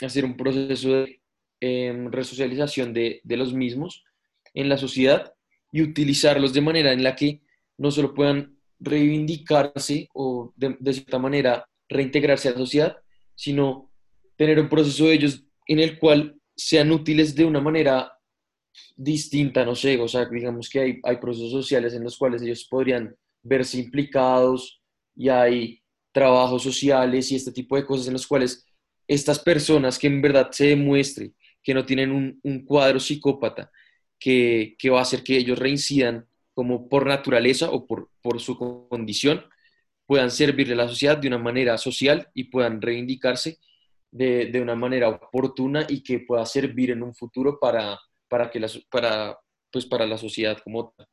hacer 0.00 0.24
un 0.24 0.36
proceso 0.36 0.92
de 0.92 1.20
em, 1.60 2.10
resocialización 2.10 2.92
de, 2.92 3.20
de, 3.22 3.36
los 3.36 3.52
mismos 3.52 4.04
en 4.52 4.68
la 4.68 4.76
sociedad 4.76 5.32
y 5.72 5.82
utilizarlos 5.82 6.52
de 6.52 6.60
manera 6.60 6.92
en 6.92 7.02
la 7.02 7.16
que 7.16 7.42
no 7.78 7.90
solo 7.90 8.14
puedan 8.14 8.58
reivindicarse 8.78 10.08
o 10.14 10.52
de, 10.56 10.76
de 10.78 10.92
cierta 10.92 11.18
manera 11.18 11.66
reintegrarse 11.88 12.48
a 12.48 12.52
la 12.52 12.58
sociedad, 12.58 12.96
sino 13.34 13.90
tener 14.36 14.60
un 14.60 14.68
proceso 14.68 15.06
de 15.06 15.14
ellos 15.14 15.44
en 15.66 15.80
el 15.80 15.98
cual 15.98 16.36
sean 16.56 16.92
útiles 16.92 17.34
de 17.34 17.44
una 17.44 17.60
manera 17.60 18.12
distinta, 18.96 19.64
no 19.64 19.74
sé, 19.74 20.00
o 20.00 20.08
sea, 20.08 20.26
digamos 20.26 20.68
que 20.68 20.80
hay, 20.80 21.00
hay 21.02 21.16
procesos 21.16 21.50
sociales 21.50 21.94
en 21.94 22.04
los 22.04 22.16
cuales 22.16 22.42
ellos 22.42 22.66
podrían 22.68 23.14
verse 23.42 23.78
implicados 23.78 24.82
y 25.16 25.28
hay 25.28 25.80
trabajos 26.14 26.62
sociales 26.62 27.30
y 27.32 27.36
este 27.36 27.50
tipo 27.50 27.76
de 27.76 27.84
cosas 27.84 28.06
en 28.06 28.12
los 28.12 28.26
cuales 28.26 28.64
estas 29.08 29.40
personas 29.40 29.98
que 29.98 30.06
en 30.06 30.22
verdad 30.22 30.50
se 30.52 30.68
demuestre 30.68 31.32
que 31.62 31.74
no 31.74 31.84
tienen 31.84 32.38
un, 32.42 32.64
cuadro 32.64 33.00
psicópata 33.00 33.70
que, 34.18 34.76
va 34.92 35.00
a 35.00 35.02
hacer 35.02 35.24
que 35.24 35.36
ellos 35.36 35.58
reincidan 35.58 36.26
como 36.54 36.88
por 36.88 37.06
naturaleza 37.06 37.70
o 37.70 37.84
por, 37.84 38.10
por 38.22 38.40
su 38.40 38.56
condición, 38.56 39.44
puedan 40.06 40.30
servirle 40.30 40.74
a 40.74 40.76
la 40.76 40.88
sociedad 40.88 41.18
de 41.18 41.26
una 41.26 41.38
manera 41.38 41.76
social 41.78 42.28
y 42.32 42.44
puedan 42.44 42.80
reivindicarse 42.80 43.58
de, 44.12 44.46
de, 44.46 44.60
una 44.60 44.76
manera 44.76 45.08
oportuna 45.08 45.84
y 45.88 46.02
que 46.02 46.20
pueda 46.20 46.46
servir 46.46 46.92
en 46.92 47.02
un 47.02 47.12
futuro 47.12 47.58
para, 47.58 47.98
para, 48.28 48.50
que 48.50 48.60
la, 48.60 48.68
para, 48.88 49.36
pues 49.72 49.84
para 49.84 50.06
la 50.06 50.16
sociedad 50.16 50.58
como 50.62 50.94
tal. 50.96 51.08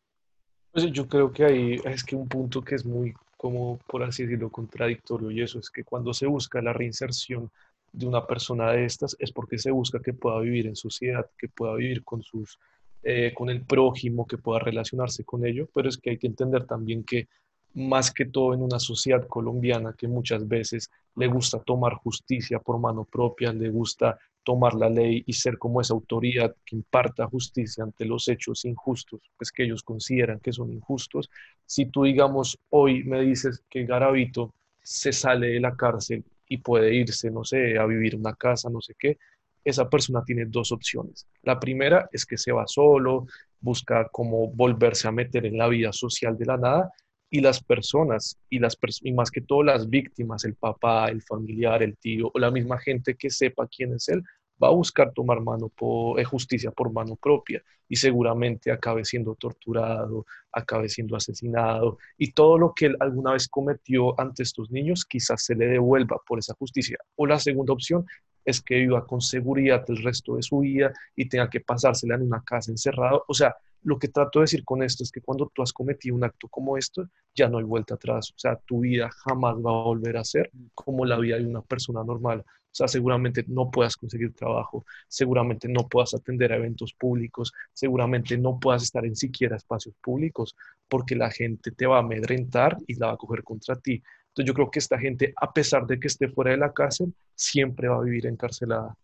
Pues 0.72 0.86
yo 0.92 1.08
creo 1.08 1.32
que 1.32 1.44
ahí 1.44 1.82
es 1.86 2.04
que 2.04 2.16
un 2.16 2.28
punto 2.28 2.62
que 2.62 2.76
es 2.76 2.86
muy, 2.86 3.14
como 3.42 3.80
por 3.88 4.04
así 4.04 4.22
decirlo, 4.22 4.52
contradictorio 4.52 5.32
y 5.32 5.42
eso 5.42 5.58
es 5.58 5.72
que 5.72 5.84
cuando 5.84 6.14
se 6.14 6.28
busca 6.28 6.62
la 6.62 6.74
reinserción 6.74 7.50
de 7.92 8.06
una 8.06 8.28
persona 8.28 8.70
de 8.72 8.86
estas 8.86 9.18
es 9.18 9.32
porque 9.32 9.58
se 9.58 9.72
busca 9.72 10.00
que 10.00 10.14
pueda 10.14 10.40
vivir 10.42 10.68
en 10.68 10.76
sociedad, 10.76 11.26
que 11.40 11.48
pueda 11.48 11.74
vivir 11.74 12.04
con 12.04 12.22
sus 12.22 12.60
eh, 13.02 13.34
con 13.34 13.50
el 13.50 13.64
prójimo, 13.64 14.28
que 14.28 14.38
pueda 14.38 14.60
relacionarse 14.60 15.24
con 15.24 15.44
ello, 15.44 15.68
pero 15.74 15.90
es 15.90 15.98
que 15.98 16.12
hay 16.12 16.18
que 16.20 16.28
entender 16.28 16.68
también 16.68 17.04
que 17.04 17.30
más 17.74 18.14
que 18.14 18.26
todo 18.26 18.54
en 18.54 18.62
una 18.62 18.78
sociedad 18.80 19.26
colombiana 19.26 19.96
que 19.98 20.08
muchas 20.08 20.48
veces 20.48 20.92
le 21.16 21.26
gusta 21.26 21.58
tomar 21.64 21.96
justicia 21.96 22.60
por 22.60 22.78
mano 22.78 23.06
propia, 23.06 23.52
le 23.54 23.72
gusta 23.72 24.20
tomar 24.44 24.74
la 24.74 24.90
ley 24.90 25.24
y 25.26 25.34
ser 25.34 25.58
como 25.58 25.82
esa 25.82 25.94
autoridad 25.94 26.56
que 26.66 26.76
imparta 26.76 27.28
justicia 27.28 27.84
ante 27.84 28.06
los 28.06 28.28
hechos 28.28 28.66
injustos, 28.66 29.22
pues 29.38 29.52
que 29.52 29.64
ellos 29.64 29.84
consideran 29.84 30.40
que 30.40 30.52
son 30.52 30.72
injustos. 30.72 31.30
Si 31.66 31.86
tú, 31.86 32.04
digamos, 32.04 32.58
hoy 32.70 33.04
me 33.04 33.22
dices 33.22 33.64
que 33.70 33.86
Garavito 33.86 34.54
se 34.82 35.12
sale 35.12 35.48
de 35.48 35.60
la 35.60 35.76
cárcel 35.76 36.24
y 36.48 36.58
puede 36.58 36.94
irse, 36.96 37.30
no 37.32 37.44
sé, 37.44 37.78
a 37.78 37.86
vivir 37.86 38.16
una 38.16 38.34
casa, 38.34 38.70
no 38.70 38.82
sé 38.82 38.96
qué, 38.98 39.18
esa 39.64 39.90
persona 39.90 40.24
tiene 40.24 40.46
dos 40.46 40.72
opciones. 40.72 41.28
La 41.44 41.60
primera 41.60 42.10
es 42.12 42.26
que 42.26 42.38
se 42.38 42.52
va 42.52 42.66
solo, 42.68 43.28
busca 43.60 44.08
como 44.12 44.48
volverse 44.48 45.08
a 45.08 45.12
meter 45.12 45.46
en 45.46 45.58
la 45.58 45.68
vida 45.68 45.92
social 45.94 46.38
de 46.38 46.46
la 46.46 46.58
nada 46.58 46.92
y 47.32 47.39
las 47.39 47.63
personas 47.63 48.38
y, 48.50 48.60
las 48.60 48.78
y 49.02 49.13
más 49.13 49.32
que 49.32 49.41
todo 49.41 49.63
las 49.63 49.89
víctimas, 49.89 50.44
el 50.44 50.56
papá, 50.56 51.08
el 51.08 51.24
familiar, 51.24 51.82
el 51.82 51.98
tío 51.98 52.30
o 52.32 52.38
la 52.38 52.52
misma 52.52 52.78
gente 52.78 53.15
que 53.15 53.30
sepa 53.30 53.67
quién 53.67 53.94
es 53.94 54.10
él, 54.10 54.22
va 54.62 54.67
a 54.67 54.72
buscar 54.72 55.12
tomar 55.13 55.41
mano 55.41 55.70
por, 55.70 56.20
eh, 56.20 56.26
justicia 56.26 56.72
por 56.72 56.91
mano 56.91 57.15
propia 57.15 57.63
y 57.88 57.96
seguramente 57.96 58.72
acabe 58.72 59.06
siendo 59.06 59.34
torturado, 59.36 60.26
acabe 60.52 60.89
siendo 60.89 61.15
asesinado 61.15 61.98
y 62.17 62.34
todo 62.34 62.58
lo 62.58 62.74
que 62.74 62.88
él 62.88 62.98
alguna 63.00 63.32
vez 63.32 63.48
cometió 63.48 64.20
ante 64.20 64.44
estos 64.44 64.70
niños 64.70 65.06
quizás 65.06 65.44
se 65.44 65.56
le 65.56 65.67
devuelva 65.67 66.17
por 66.28 66.38
esa 66.38 66.54
justicia. 66.56 66.98
O 67.15 67.26
la 67.26 67.39
segunda 67.39 67.74
opción 67.74 68.06
es 68.46 68.62
que 68.62 68.76
viva 68.76 69.06
con 69.06 69.22
seguridad 69.22 69.84
el 69.88 70.04
resto 70.04 70.36
de 70.36 70.44
su 70.44 70.60
vida 70.60 70.92
y 71.16 71.28
tenga 71.30 71.50
que 71.50 71.62
pasársela 71.62 72.16
en 72.16 72.24
una 72.24 72.44
casa 72.44 72.72
encerrado. 72.72 73.24
O 73.28 73.34
sea, 73.34 73.56
lo 73.84 73.98
que 73.98 74.10
trato 74.10 74.40
de 74.40 74.44
decir 74.44 74.64
con 74.64 74.84
esto 74.84 75.04
es 75.04 75.12
que 75.12 75.22
cuando 75.22 75.52
tú 75.54 75.62
has 75.62 75.74
cometido 75.74 76.16
un 76.16 76.24
acto 76.24 76.48
como 76.48 76.78
esto, 76.78 77.08
ya 77.36 77.50
no 77.50 77.58
hay 77.58 77.64
vuelta 77.64 77.96
atrás. 77.96 78.32
O 78.32 78.38
sea, 78.38 78.56
tu 78.56 78.82
vida 78.82 79.10
jamás 79.10 79.56
va 79.56 79.72
a 79.72 79.84
volver 79.84 80.18
a 80.18 80.24
ser 80.24 80.52
como 80.76 81.06
la 81.06 81.18
vida 81.18 81.38
de 81.38 81.46
una 81.46 81.62
persona 81.62 82.04
normal. 82.04 82.44
O 82.72 82.74
sea, 82.74 82.88
seguramente 82.88 83.44
no 83.48 83.70
puedas 83.70 83.98
conseguir 83.98 84.34
trabajo, 84.34 84.86
seguramente 85.08 85.68
no 85.68 85.90
puedas 85.90 86.14
atender 86.14 86.54
a 86.54 86.56
eventos 86.56 86.94
públicos, 86.94 87.52
seguramente 87.74 88.38
no 88.38 88.60
puedas 88.62 88.84
estar 88.84 89.06
en 89.06 89.16
siquiera 89.18 89.58
espacios 89.58 89.94
públicos, 90.02 90.56
porque 90.88 91.18
la 91.18 91.30
gente 91.32 91.72
te 91.72 91.86
va 91.86 91.98
a 91.98 92.00
amedrentar 92.00 92.78
y 92.88 92.96
la 92.96 93.08
va 93.08 93.14
a 93.14 93.18
coger 93.18 93.44
contra 93.44 93.76
ti. 93.76 94.02
Entonces 94.32 94.48
yo 94.48 94.54
creo 94.54 94.72
que 94.72 94.80
esta 94.80 94.98
gente, 94.98 95.34
a 95.36 95.52
pesar 95.52 95.86
de 95.86 96.00
que 96.00 96.08
esté 96.08 96.30
fuera 96.30 96.52
de 96.52 96.58
la 96.58 96.72
cárcel, 96.72 97.13
siempre 97.36 97.89
va 97.89 97.98
a 97.98 98.02
vivir 98.02 98.28
encarcelada. 98.28 98.96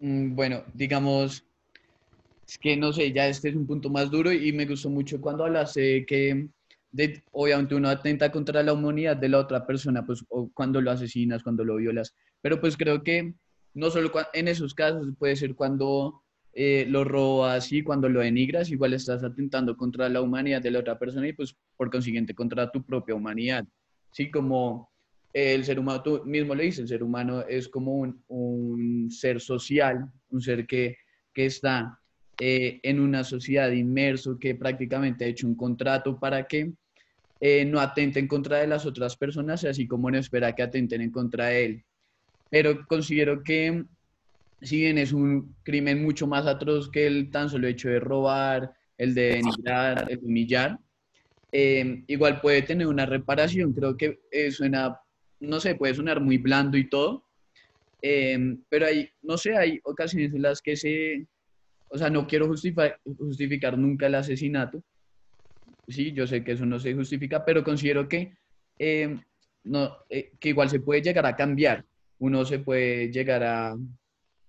Mm, 0.00 0.34
bueno, 0.34 0.64
digamos, 0.74 1.44
es 2.46 2.58
que 2.58 2.76
no 2.76 2.92
sé, 2.92 3.12
ya 3.12 3.28
este 3.28 3.50
es 3.50 3.54
un 3.54 3.66
punto 3.66 3.88
más 3.88 4.10
duro 4.10 4.32
y 4.32 4.52
me 4.52 4.66
gustó 4.66 4.90
mucho 4.90 5.20
cuando 5.20 5.44
hablaste 5.44 6.04
que 6.04 6.48
de, 6.90 7.22
obviamente 7.30 7.76
uno 7.76 7.88
atenta 7.88 8.32
contra 8.32 8.62
la 8.64 8.72
humanidad 8.72 9.16
de 9.16 9.28
la 9.28 9.38
otra 9.38 9.64
persona, 9.64 10.04
pues 10.04 10.24
cuando 10.52 10.80
lo 10.80 10.90
asesinas, 10.90 11.42
cuando 11.44 11.64
lo 11.64 11.76
violas, 11.76 12.14
pero 12.40 12.60
pues 12.60 12.76
creo 12.76 13.04
que 13.04 13.34
no 13.74 13.90
solo 13.90 14.10
en 14.32 14.48
esos 14.48 14.74
casos, 14.74 15.08
puede 15.18 15.36
ser 15.36 15.54
cuando 15.54 16.23
eh, 16.54 16.86
lo 16.88 17.02
robas 17.02 17.72
y 17.72 17.82
cuando 17.82 18.08
lo 18.08 18.20
denigras, 18.20 18.70
igual 18.70 18.94
estás 18.94 19.24
atentando 19.24 19.76
contra 19.76 20.08
la 20.08 20.20
humanidad 20.20 20.62
de 20.62 20.70
la 20.70 20.78
otra 20.78 20.98
persona 20.98 21.26
y 21.26 21.32
pues 21.32 21.56
por 21.76 21.90
consiguiente 21.90 22.34
contra 22.34 22.70
tu 22.70 22.84
propia 22.84 23.14
humanidad. 23.14 23.64
Sí, 24.12 24.30
como 24.30 24.90
el 25.32 25.64
ser 25.64 25.80
humano, 25.80 26.02
tú 26.02 26.22
mismo 26.24 26.54
le 26.54 26.64
dices, 26.64 26.80
el 26.80 26.88
ser 26.88 27.02
humano 27.02 27.42
es 27.42 27.68
como 27.68 27.94
un, 27.96 28.22
un 28.28 29.10
ser 29.10 29.40
social, 29.40 30.08
un 30.30 30.40
ser 30.40 30.64
que, 30.64 30.96
que 31.32 31.46
está 31.46 31.98
eh, 32.38 32.78
en 32.82 33.00
una 33.00 33.24
sociedad 33.24 33.70
inmerso 33.72 34.38
que 34.38 34.54
prácticamente 34.54 35.24
ha 35.24 35.28
hecho 35.28 35.48
un 35.48 35.56
contrato 35.56 36.18
para 36.18 36.46
que 36.46 36.72
eh, 37.40 37.64
no 37.64 37.80
atente 37.80 38.20
en 38.20 38.28
contra 38.28 38.58
de 38.58 38.68
las 38.68 38.86
otras 38.86 39.16
personas, 39.16 39.64
así 39.64 39.88
como 39.88 40.10
no 40.10 40.18
espera 40.18 40.54
que 40.54 40.62
atenten 40.62 41.00
en 41.00 41.10
contra 41.10 41.46
de 41.46 41.64
él. 41.64 41.84
Pero 42.48 42.86
considero 42.86 43.42
que 43.42 43.84
si 44.64 44.78
bien 44.78 44.98
es 44.98 45.12
un 45.12 45.54
crimen 45.62 46.02
mucho 46.02 46.26
más 46.26 46.46
atroz 46.46 46.90
que 46.90 47.06
el 47.06 47.30
tan 47.30 47.48
solo 47.48 47.68
hecho 47.68 47.88
de 47.88 48.00
robar, 48.00 48.72
el 48.98 49.14
de 49.14 49.34
denigrar, 49.36 50.10
el 50.10 50.18
de 50.20 50.26
humillar, 50.26 50.78
eh, 51.52 52.02
igual 52.08 52.40
puede 52.40 52.62
tener 52.62 52.86
una 52.86 53.06
reparación. 53.06 53.72
Creo 53.72 53.96
que 53.96 54.18
suena, 54.50 54.98
no 55.40 55.60
sé, 55.60 55.74
puede 55.76 55.94
sonar 55.94 56.20
muy 56.20 56.38
blando 56.38 56.76
y 56.76 56.88
todo, 56.88 57.24
pero 58.00 58.86
hay, 58.86 59.08
no 59.22 59.38
sé, 59.38 59.56
hay 59.56 59.80
ocasiones 59.84 60.34
en 60.34 60.42
las 60.42 60.60
que 60.60 60.76
se, 60.76 61.26
o 61.88 61.96
sea, 61.98 62.10
no 62.10 62.26
quiero 62.26 62.48
justificar, 62.48 63.00
justificar 63.04 63.78
nunca 63.78 64.08
el 64.08 64.16
asesinato. 64.16 64.82
Sí, 65.86 66.12
yo 66.12 66.26
sé 66.26 66.42
que 66.42 66.52
eso 66.52 66.66
no 66.66 66.78
se 66.78 66.94
justifica, 66.94 67.44
pero 67.44 67.62
considero 67.62 68.08
que, 68.08 68.36
eh, 68.78 69.16
no, 69.64 69.96
eh, 70.08 70.32
que 70.40 70.48
igual 70.48 70.70
se 70.70 70.80
puede 70.80 71.02
llegar 71.02 71.24
a 71.26 71.36
cambiar. 71.36 71.84
Uno 72.18 72.44
se 72.44 72.58
puede 72.58 73.12
llegar 73.12 73.42
a... 73.44 73.76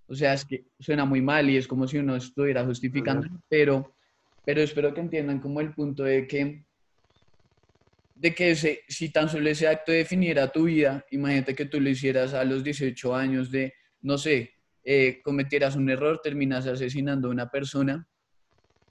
O 0.07 0.15
sea, 0.15 0.33
es 0.33 0.45
que 0.45 0.65
suena 0.79 1.05
muy 1.05 1.21
mal 1.21 1.49
y 1.49 1.57
es 1.57 1.67
como 1.67 1.87
si 1.87 1.97
uno 1.97 2.15
estuviera 2.15 2.63
justificando, 2.63 3.27
pero, 3.49 3.95
pero 4.45 4.61
espero 4.61 4.93
que 4.93 5.01
entiendan 5.01 5.39
como 5.39 5.61
el 5.61 5.73
punto 5.73 6.03
de 6.03 6.27
que 6.27 6.65
de 8.15 8.33
que 8.33 8.51
ese, 8.51 8.81
si 8.87 9.09
tan 9.09 9.27
solo 9.27 9.49
ese 9.49 9.67
acto 9.67 9.91
definiera 9.91 10.51
tu 10.51 10.63
vida, 10.63 11.05
imagínate 11.11 11.53
que 11.53 11.65
tú 11.65 11.81
lo 11.81 11.89
hicieras 11.89 12.33
a 12.33 12.45
los 12.45 12.63
18 12.63 13.13
años 13.13 13.51
de, 13.51 13.73
no 14.01 14.17
sé, 14.17 14.53
eh, 14.85 15.21
cometieras 15.21 15.75
un 15.75 15.89
error, 15.89 16.21
terminas 16.23 16.65
asesinando 16.65 17.27
a 17.27 17.31
una 17.31 17.49
persona 17.49 18.07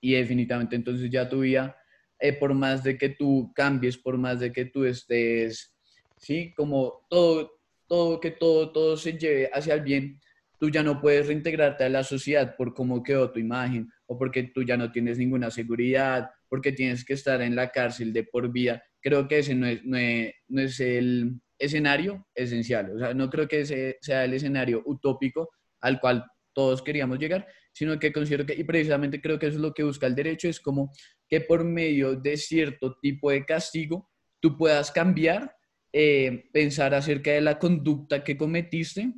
y 0.01 0.13
definitivamente 0.13 0.77
entonces 0.77 1.11
ya 1.11 1.29
tu 1.29 1.41
vida, 1.41 1.77
eh, 2.19 2.35
por 2.35 2.53
más 2.53 2.85
de 2.85 2.99
que 2.99 3.09
tú 3.09 3.51
cambies, 3.55 3.97
por 3.97 4.19
más 4.19 4.41
de 4.41 4.53
que 4.53 4.67
tú 4.67 4.85
estés, 4.85 5.75
sí, 6.17 6.53
como 6.55 7.07
todo, 7.09 7.61
todo, 7.87 8.21
que 8.21 8.31
todo, 8.31 8.73
todo 8.73 8.97
se 8.99 9.17
lleve 9.17 9.51
hacia 9.53 9.75
el 9.75 9.81
bien, 9.81 10.21
tú 10.59 10.71
ya 10.71 10.83
no 10.83 11.01
puedes 11.01 11.27
reintegrarte 11.27 11.85
a 11.85 11.89
la 11.89 12.05
sociedad 12.05 12.57
por 12.57 12.75
cómo 12.75 13.03
quedó 13.03 13.31
tu 13.31 13.39
imagen 13.39 13.91
o 14.07 14.19
porque 14.19 14.45
tú 14.45 14.63
ya 14.63 14.77
no 14.77 14.93
tienes 14.93 15.19
ninguna 15.19 15.51
seguridad, 15.51 16.31
porque 16.49 16.73
tienes 16.73 17.05
que 17.05 17.15
estar 17.15 17.43
en 17.43 17.57
la 17.57 17.71
cárcel 17.71 18.13
de 18.13 18.25
por 18.25 18.51
vida. 18.53 18.83
Creo 19.01 19.27
que 19.29 19.39
ese 19.41 19.55
no 19.55 19.67
es, 19.67 19.85
no 19.85 20.61
es, 20.61 20.81
el 20.81 21.41
escenario 21.59 22.27
esencial. 22.35 22.93
O 22.95 22.99
sea, 22.99 23.15
no 23.15 23.31
creo 23.31 23.49
que 23.49 23.61
ese 23.61 23.99
sea 24.01 24.25
el 24.25 24.35
escenario 24.35 24.83
utópico 24.85 25.51
al 25.81 26.01
cual 26.01 26.25
todos 26.53 26.83
queríamos 26.83 27.19
llegar, 27.19 27.47
sino 27.73 27.99
que 27.99 28.13
considero 28.13 28.47
que, 28.47 28.55
y 28.55 28.65
precisamente 28.65 29.21
creo 29.21 29.39
que 29.39 29.47
eso 29.47 29.57
es 29.57 29.63
lo 29.63 29.75
que 29.75 29.83
busca 29.83 30.07
el 30.07 30.15
derecho, 30.15 30.49
es 30.49 30.61
como 30.61 30.93
que 31.29 31.41
por 31.41 31.65
medio 31.65 32.15
de 32.15 32.37
cierto 32.37 32.97
tipo 33.03 33.31
de 33.31 33.45
castigo 33.45 34.09
tú 34.41 34.57
puedas 34.57 34.93
cambiar, 34.93 35.57
eh, 35.93 36.45
pensar 36.53 36.95
acerca 36.95 37.33
de 37.33 37.41
la 37.41 37.59
conducta 37.59 38.23
que 38.23 38.37
cometiste 38.37 39.13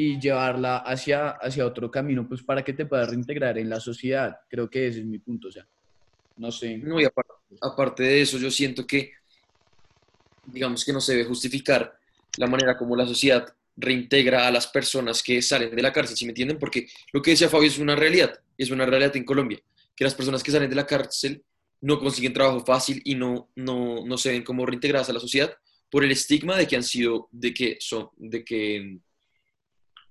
y 0.00 0.20
llevarla 0.20 0.76
hacia, 0.76 1.30
hacia 1.30 1.66
otro 1.66 1.90
camino, 1.90 2.28
pues 2.28 2.44
para 2.44 2.62
que 2.62 2.72
te 2.72 2.86
puedas 2.86 3.08
reintegrar 3.08 3.58
en 3.58 3.68
la 3.68 3.80
sociedad. 3.80 4.38
Creo 4.48 4.70
que 4.70 4.86
ese 4.86 5.00
es 5.00 5.04
mi 5.04 5.18
punto, 5.18 5.48
o 5.48 5.50
sea, 5.50 5.66
no 6.36 6.52
sé. 6.52 6.78
No, 6.78 7.00
y 7.00 7.04
aparte, 7.60 8.04
de 8.04 8.20
eso, 8.20 8.38
yo 8.38 8.48
siento 8.48 8.86
que, 8.86 9.10
digamos 10.46 10.84
que 10.84 10.92
no 10.92 11.00
se 11.00 11.14
debe 11.16 11.24
justificar 11.24 11.98
la 12.36 12.46
manera 12.46 12.78
como 12.78 12.94
la 12.94 13.08
sociedad 13.08 13.52
reintegra 13.76 14.46
a 14.46 14.52
las 14.52 14.68
personas 14.68 15.20
que 15.20 15.42
salen 15.42 15.74
de 15.74 15.82
la 15.82 15.92
cárcel, 15.92 16.16
¿sí 16.16 16.26
me 16.26 16.30
entienden? 16.30 16.60
Porque 16.60 16.86
lo 17.12 17.20
que 17.20 17.32
decía 17.32 17.48
Fabio 17.48 17.66
es 17.66 17.80
una 17.80 17.96
realidad, 17.96 18.38
es 18.56 18.70
una 18.70 18.86
realidad 18.86 19.16
en 19.16 19.24
Colombia, 19.24 19.60
que 19.96 20.04
las 20.04 20.14
personas 20.14 20.44
que 20.44 20.52
salen 20.52 20.70
de 20.70 20.76
la 20.76 20.86
cárcel 20.86 21.42
no 21.80 21.98
consiguen 21.98 22.32
trabajo 22.32 22.64
fácil 22.64 23.02
y 23.04 23.16
no, 23.16 23.50
no, 23.56 24.06
no 24.06 24.16
se 24.16 24.30
ven 24.30 24.44
como 24.44 24.64
reintegradas 24.64 25.10
a 25.10 25.14
la 25.14 25.18
sociedad 25.18 25.52
por 25.90 26.04
el 26.04 26.12
estigma 26.12 26.56
de 26.56 26.68
que 26.68 26.76
han 26.76 26.84
sido, 26.84 27.28
de 27.32 27.52
que 27.52 27.78
son, 27.80 28.10
de 28.16 28.44
que 28.44 29.00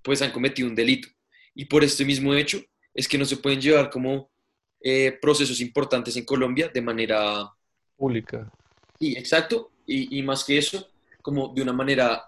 pues 0.08 0.22
han 0.22 0.32
cometido 0.32 0.70
un 0.70 0.74
delito. 0.74 1.10
Y 1.54 1.65
por 1.65 1.84
este 1.84 2.06
mismo 2.06 2.34
hecho 2.34 2.63
es 2.93 3.10
que 3.10 3.17
no 3.17 3.26
se 3.26 3.36
pueden 3.36 3.60
llevar 3.60 3.89
como 3.89 4.32
eh, 4.80 5.17
procesos 5.22 5.60
importantes 5.60 6.15
en 6.15 6.24
Colombia 6.24 6.72
de 6.74 6.82
manera 6.82 7.52
pública. 7.98 8.50
Sí, 8.98 9.17
exacto. 9.17 9.70
Y, 9.86 10.17
y 10.17 10.24
más 10.24 10.46
que 10.46 10.58
eso, 10.58 10.88
como 11.22 11.54
de 11.54 11.62
una 11.62 11.74
manera 11.74 12.24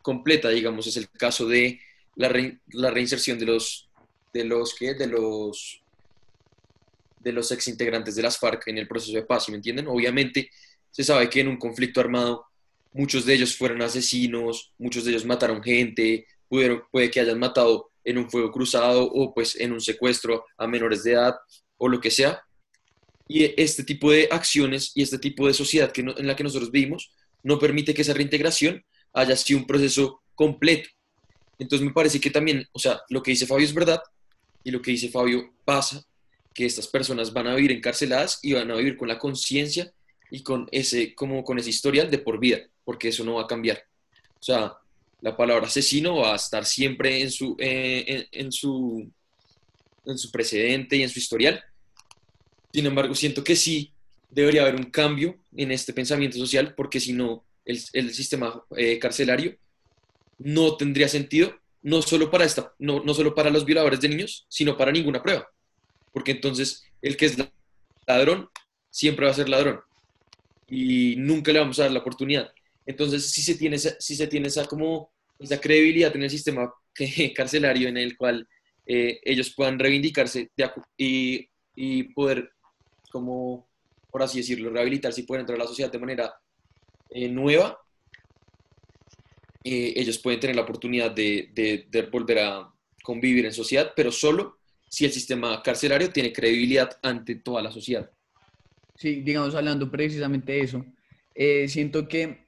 completa, 0.00 0.48
digamos, 0.48 0.86
es 0.86 0.96
el 0.96 1.10
caso 1.10 1.48
de 1.48 1.80
la, 2.14 2.28
reinserción 2.28 3.36
de 3.36 3.46
los, 3.46 3.88
de 4.32 4.44
los, 4.44 4.76
¿qué? 4.76 4.94
De 4.94 5.08
los, 5.08 5.82
de 7.18 7.32
los 7.32 7.50
exintegrantes 7.50 8.14
de 8.14 8.22
las 8.22 8.38
FARC 8.38 8.68
en 8.68 8.78
el 8.78 8.86
proceso 8.86 9.16
de 9.16 9.24
paz, 9.24 9.48
¿me 9.48 9.56
entienden? 9.56 9.88
Obviamente 9.88 10.50
se 10.88 11.02
sabe 11.02 11.28
que 11.28 11.40
en 11.40 11.48
un 11.48 11.56
conflicto 11.56 11.98
armado 11.98 12.46
muchos 12.92 13.26
de 13.26 13.34
ellos 13.34 13.56
fueron 13.56 13.82
asesinos, 13.82 14.72
muchos 14.78 15.04
de 15.04 15.10
ellos 15.10 15.24
mataron 15.24 15.60
gente, 15.60 16.28
puede 16.90 17.10
que 17.10 17.20
hayan 17.20 17.38
matado 17.38 17.90
en 18.04 18.18
un 18.18 18.30
fuego 18.30 18.52
cruzado 18.52 19.04
o 19.04 19.32
pues 19.32 19.56
en 19.56 19.72
un 19.72 19.80
secuestro 19.80 20.44
a 20.58 20.66
menores 20.66 21.04
de 21.04 21.12
edad 21.12 21.34
o 21.76 21.88
lo 21.88 22.00
que 22.00 22.10
sea. 22.10 22.42
Y 23.26 23.60
este 23.60 23.84
tipo 23.84 24.10
de 24.10 24.28
acciones 24.30 24.92
y 24.94 25.02
este 25.02 25.18
tipo 25.18 25.46
de 25.46 25.54
sociedad 25.54 25.90
que 25.90 26.02
en 26.02 26.26
la 26.26 26.36
que 26.36 26.44
nosotros 26.44 26.70
vivimos 26.70 27.10
no 27.42 27.58
permite 27.58 27.94
que 27.94 28.02
esa 28.02 28.12
reintegración 28.12 28.84
haya 29.12 29.36
sido 29.36 29.60
un 29.60 29.66
proceso 29.66 30.22
completo. 30.34 30.88
Entonces 31.58 31.86
me 31.86 31.92
parece 31.92 32.20
que 32.20 32.30
también, 32.30 32.66
o 32.72 32.78
sea, 32.78 33.00
lo 33.08 33.22
que 33.22 33.30
dice 33.30 33.46
Fabio 33.46 33.64
es 33.64 33.72
verdad 33.72 34.02
y 34.62 34.70
lo 34.70 34.82
que 34.82 34.90
dice 34.90 35.08
Fabio 35.08 35.54
pasa, 35.64 36.04
que 36.52 36.66
estas 36.66 36.86
personas 36.86 37.32
van 37.32 37.48
a 37.48 37.54
vivir 37.54 37.72
encarceladas 37.72 38.38
y 38.42 38.52
van 38.52 38.70
a 38.70 38.76
vivir 38.76 38.96
con 38.96 39.08
la 39.08 39.18
conciencia 39.18 39.92
y 40.30 40.42
con 40.42 40.68
ese, 40.70 41.14
como 41.14 41.42
con 41.42 41.58
ese 41.58 41.70
historial 41.70 42.10
de 42.10 42.18
por 42.18 42.38
vida, 42.38 42.60
porque 42.84 43.08
eso 43.08 43.24
no 43.24 43.34
va 43.34 43.42
a 43.42 43.46
cambiar. 43.46 43.82
O 44.38 44.42
sea, 44.42 44.76
la 45.24 45.34
palabra 45.34 45.68
asesino 45.68 46.16
va 46.16 46.34
a 46.34 46.36
estar 46.36 46.66
siempre 46.66 47.22
en 47.22 47.30
su, 47.30 47.56
eh, 47.58 48.28
en, 48.30 48.52
su, 48.52 49.10
en 50.04 50.18
su 50.18 50.30
precedente 50.30 50.96
y 50.96 51.02
en 51.02 51.08
su 51.08 51.18
historial. 51.18 51.64
Sin 52.70 52.84
embargo, 52.84 53.14
siento 53.14 53.42
que 53.42 53.56
sí 53.56 53.94
debería 54.28 54.60
haber 54.60 54.76
un 54.76 54.90
cambio 54.90 55.38
en 55.56 55.72
este 55.72 55.94
pensamiento 55.94 56.36
social, 56.36 56.74
porque 56.74 57.00
si 57.00 57.14
no, 57.14 57.42
el, 57.64 57.80
el 57.94 58.12
sistema 58.12 58.62
eh, 58.76 58.98
carcelario 58.98 59.56
no 60.40 60.76
tendría 60.76 61.08
sentido, 61.08 61.58
no 61.80 62.02
solo, 62.02 62.30
para 62.30 62.44
esta, 62.44 62.74
no, 62.78 63.02
no 63.02 63.14
solo 63.14 63.34
para 63.34 63.48
los 63.48 63.64
violadores 63.64 64.02
de 64.02 64.10
niños, 64.10 64.44
sino 64.50 64.76
para 64.76 64.92
ninguna 64.92 65.22
prueba. 65.22 65.48
Porque 66.12 66.32
entonces 66.32 66.84
el 67.00 67.16
que 67.16 67.24
es 67.24 67.38
ladrón 68.06 68.50
siempre 68.90 69.24
va 69.24 69.32
a 69.32 69.36
ser 69.36 69.48
ladrón 69.48 69.80
y 70.68 71.16
nunca 71.16 71.50
le 71.50 71.60
vamos 71.60 71.78
a 71.78 71.84
dar 71.84 71.92
la 71.92 72.00
oportunidad. 72.00 72.52
Entonces, 72.84 73.30
si 73.30 73.40
se 73.40 73.54
tiene 73.54 73.78
si 73.78 74.14
se 74.14 74.26
tiene 74.26 74.48
esa 74.48 74.66
como 74.66 75.13
esa 75.38 75.60
credibilidad 75.60 76.14
en 76.14 76.22
el 76.22 76.30
sistema 76.30 76.72
carcelario 77.34 77.88
en 77.88 77.96
el 77.96 78.16
cual 78.16 78.48
eh, 78.86 79.20
ellos 79.24 79.52
puedan 79.54 79.78
reivindicarse 79.78 80.50
y, 80.96 81.48
y, 81.74 82.02
poder, 82.14 82.50
como 83.10 83.66
por 84.10 84.22
así 84.22 84.38
decirlo, 84.38 84.70
rehabilitarse 84.70 85.22
y 85.22 85.24
poder 85.24 85.40
entrar 85.40 85.58
a 85.58 85.62
la 85.62 85.68
sociedad 85.68 85.90
de 85.90 85.98
manera 85.98 86.34
eh, 87.10 87.28
nueva, 87.28 87.78
eh, 89.64 89.94
ellos 89.96 90.18
pueden 90.18 90.40
tener 90.40 90.56
la 90.56 90.62
oportunidad 90.62 91.10
de, 91.10 91.50
de, 91.54 92.02
volver 92.02 92.40
a 92.40 92.70
convivir 93.02 93.46
en 93.46 93.52
sociedad, 93.52 93.92
pero 93.96 94.12
solo 94.12 94.58
si 94.88 95.04
el 95.04 95.12
sistema 95.12 95.62
carcelario 95.62 96.10
tiene 96.10 96.32
credibilidad 96.32 96.98
ante 97.02 97.36
toda 97.36 97.62
la 97.62 97.72
sociedad. 97.72 98.08
Sí, 98.96 99.22
digamos, 99.22 99.54
hablando 99.54 99.90
precisamente 99.90 100.52
de 100.52 100.60
eso, 100.60 100.84
siento 101.66 102.06
que, 102.06 102.46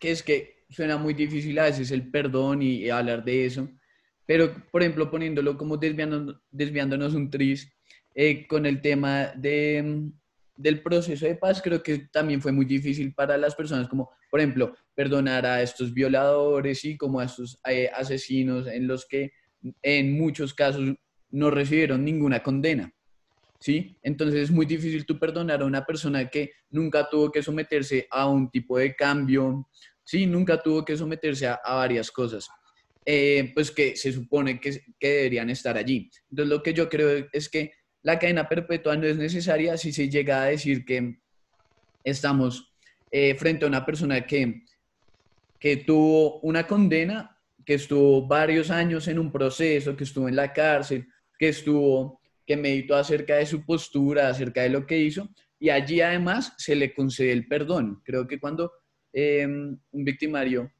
que 0.00 0.10
es 0.10 0.22
que 0.22 0.53
suena 0.74 0.96
muy 0.96 1.14
difícil 1.14 1.58
a 1.58 1.64
veces 1.64 1.90
el 1.92 2.10
perdón 2.10 2.62
y, 2.62 2.90
hablar 2.90 3.24
de 3.24 3.46
eso, 3.46 3.68
pero 4.26 4.52
por 4.72 4.82
ejemplo 4.82 5.10
poniéndolo 5.10 5.56
como 5.56 5.76
desviándonos, 5.76 6.36
desviándonos 6.50 7.14
un 7.14 7.30
tris 7.30 7.72
eh, 8.14 8.46
con 8.46 8.66
el 8.66 8.80
tema 8.80 9.32
de, 9.36 10.10
del 10.56 10.82
proceso 10.82 11.26
de 11.26 11.36
paz, 11.36 11.62
creo 11.62 11.82
que 11.82 12.08
también 12.12 12.42
fue 12.42 12.52
muy 12.52 12.64
difícil 12.64 13.14
para 13.14 13.36
las 13.36 13.54
personas, 13.54 13.88
como 13.88 14.10
por 14.30 14.40
ejemplo 14.40 14.74
perdonar 14.94 15.46
a 15.46 15.62
estos 15.62 15.92
violadores 15.92 16.84
y 16.84 16.96
como 16.96 17.20
a 17.20 17.24
estos 17.24 17.60
eh, 17.68 17.90
asesinos 17.94 18.66
en 18.66 18.86
los 18.86 19.06
que 19.06 19.32
en 19.82 20.18
muchos 20.18 20.54
casos 20.54 20.94
no 21.30 21.50
recibieron 21.50 22.04
ninguna 22.04 22.42
condena. 22.42 22.92
¿Sí? 23.60 23.96
Entonces 24.02 24.42
es 24.42 24.50
muy 24.50 24.66
difícil 24.66 25.06
tú 25.06 25.18
perdonar 25.18 25.62
a 25.62 25.64
una 25.64 25.86
persona 25.86 26.28
que 26.28 26.52
nunca 26.68 27.08
tuvo 27.08 27.32
que 27.32 27.42
someterse 27.42 28.06
a 28.10 28.28
un 28.28 28.50
tipo 28.50 28.76
de 28.76 28.94
cambio 28.94 29.66
Sí, 30.04 30.26
nunca 30.26 30.62
tuvo 30.62 30.84
que 30.84 30.96
someterse 30.96 31.46
a, 31.46 31.58
varias 31.64 32.10
cosas, 32.10 32.48
eh, 33.04 33.50
pues 33.54 33.70
que 33.70 33.96
se 33.96 34.12
supone 34.12 34.60
que, 34.60 34.84
que, 34.98 35.08
deberían 35.08 35.50
estar 35.50 35.76
allí. 35.76 36.10
Entonces 36.30 36.50
lo 36.50 36.62
que 36.62 36.74
yo 36.74 36.88
creo 36.88 37.26
es 37.32 37.48
que 37.48 37.72
la 38.02 38.18
cadena 38.18 38.48
perpetua 38.48 38.96
no 38.96 39.06
es 39.06 39.16
necesaria 39.16 39.76
si 39.78 39.92
se 39.92 40.10
llega 40.10 40.42
a 40.42 40.46
decir 40.46 40.84
que 40.84 41.16
estamos 42.04 42.74
eh, 43.10 43.34
frente 43.34 43.64
a 43.64 43.68
una 43.68 43.86
persona 43.86 44.26
que, 44.26 44.62
que 45.58 45.78
tuvo 45.78 46.40
una 46.40 46.66
condena, 46.66 47.38
que 47.64 47.74
estuvo 47.74 48.26
varios 48.26 48.70
años 48.70 49.08
en 49.08 49.18
un 49.18 49.32
proceso, 49.32 49.96
que 49.96 50.04
estuvo 50.04 50.28
en 50.28 50.36
la 50.36 50.52
cárcel, 50.52 51.06
que 51.38 51.48
estuvo, 51.48 52.20
que 52.46 52.56
meditó 52.56 52.94
acerca 52.94 53.36
de 53.36 53.46
su 53.46 53.64
postura, 53.64 54.28
acerca 54.28 54.62
de 54.62 54.68
lo 54.68 54.86
que 54.86 54.98
hizo, 54.98 55.30
y 55.58 55.70
allí 55.70 56.02
además 56.02 56.52
se 56.58 56.76
le 56.76 56.92
concede 56.92 57.32
el 57.32 57.48
perdón. 57.48 58.02
Creo 58.04 58.26
que 58.26 58.38
cuando 58.38 58.72
Em, 59.16 59.78
un 59.92 60.04
victimario, 60.04 60.72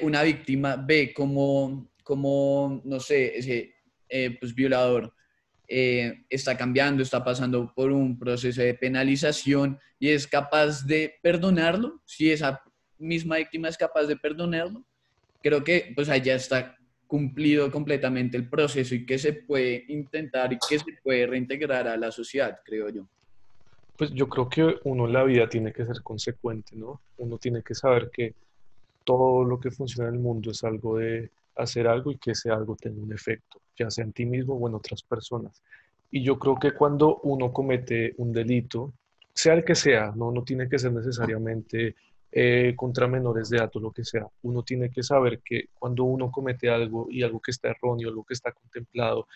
una 0.00 0.22
víctima 0.22 0.76
ve 0.76 1.12
como, 1.12 1.92
como 2.02 2.80
no 2.84 2.98
sé, 3.00 3.36
ese 3.36 3.74
eh, 4.08 4.34
pues, 4.40 4.54
violador 4.54 5.12
eh, 5.68 6.24
está 6.30 6.56
cambiando, 6.56 7.02
está 7.02 7.22
pasando 7.22 7.70
por 7.74 7.92
un 7.92 8.18
proceso 8.18 8.62
de 8.62 8.72
penalización 8.72 9.78
y 9.98 10.08
es 10.08 10.26
capaz 10.26 10.86
de 10.86 11.18
perdonarlo, 11.22 12.00
si 12.06 12.30
esa 12.30 12.62
misma 12.98 13.36
víctima 13.36 13.68
es 13.68 13.76
capaz 13.76 14.04
de 14.04 14.16
perdonarlo, 14.16 14.82
creo 15.42 15.62
que 15.62 15.92
pues 15.94 16.08
allá 16.08 16.34
está 16.34 16.78
cumplido 17.06 17.70
completamente 17.70 18.38
el 18.38 18.48
proceso 18.48 18.94
y 18.94 19.04
que 19.04 19.18
se 19.18 19.34
puede 19.34 19.84
intentar 19.88 20.50
y 20.50 20.58
que 20.66 20.78
se 20.78 20.92
puede 21.02 21.26
reintegrar 21.26 21.88
a 21.88 21.96
la 21.98 22.10
sociedad, 22.10 22.58
creo 22.64 22.88
yo. 22.88 23.06
Pues 23.96 24.10
yo 24.12 24.28
creo 24.28 24.48
que 24.48 24.76
uno 24.84 25.06
en 25.06 25.12
la 25.12 25.24
vida 25.24 25.48
tiene 25.48 25.72
que 25.72 25.86
ser 25.86 26.02
consecuente, 26.02 26.76
¿no? 26.76 27.00
Uno 27.18 27.38
tiene 27.38 27.62
que 27.62 27.74
saber 27.74 28.10
que 28.10 28.34
todo 29.04 29.44
lo 29.44 29.58
que 29.58 29.70
funciona 29.70 30.08
en 30.08 30.16
el 30.16 30.20
mundo 30.20 30.50
es 30.50 30.64
algo 30.64 30.98
de 30.98 31.30
hacer 31.56 31.86
algo 31.86 32.10
y 32.10 32.18
que 32.18 32.32
ese 32.32 32.50
algo 32.50 32.76
tenga 32.76 33.00
un 33.00 33.12
efecto, 33.12 33.60
ya 33.76 33.90
sea 33.90 34.04
en 34.04 34.12
ti 34.12 34.26
mismo 34.26 34.54
o 34.54 34.68
en 34.68 34.74
otras 34.74 35.02
personas. 35.02 35.62
Y 36.10 36.22
yo 36.22 36.38
creo 36.38 36.56
que 36.56 36.72
cuando 36.72 37.20
uno 37.22 37.52
comete 37.52 38.14
un 38.18 38.32
delito, 38.32 38.92
sea 39.32 39.54
el 39.54 39.64
que 39.64 39.74
sea, 39.74 40.12
no, 40.14 40.30
no 40.30 40.42
tiene 40.42 40.68
que 40.68 40.78
ser 40.78 40.92
necesariamente 40.92 41.94
eh, 42.32 42.74
contra 42.76 43.06
menores 43.06 43.48
de 43.48 43.58
edad 43.58 43.70
o 43.74 43.80
lo 43.80 43.92
que 43.92 44.04
sea, 44.04 44.26
uno 44.42 44.62
tiene 44.62 44.90
que 44.90 45.02
saber 45.02 45.40
que 45.42 45.68
cuando 45.72 46.04
uno 46.04 46.30
comete 46.30 46.68
algo 46.68 47.06
y 47.10 47.22
algo 47.22 47.40
que 47.40 47.50
está 47.50 47.68
erróneo, 47.68 48.08
algo 48.08 48.24
que 48.24 48.34
está 48.34 48.52
contemplado 48.52 49.26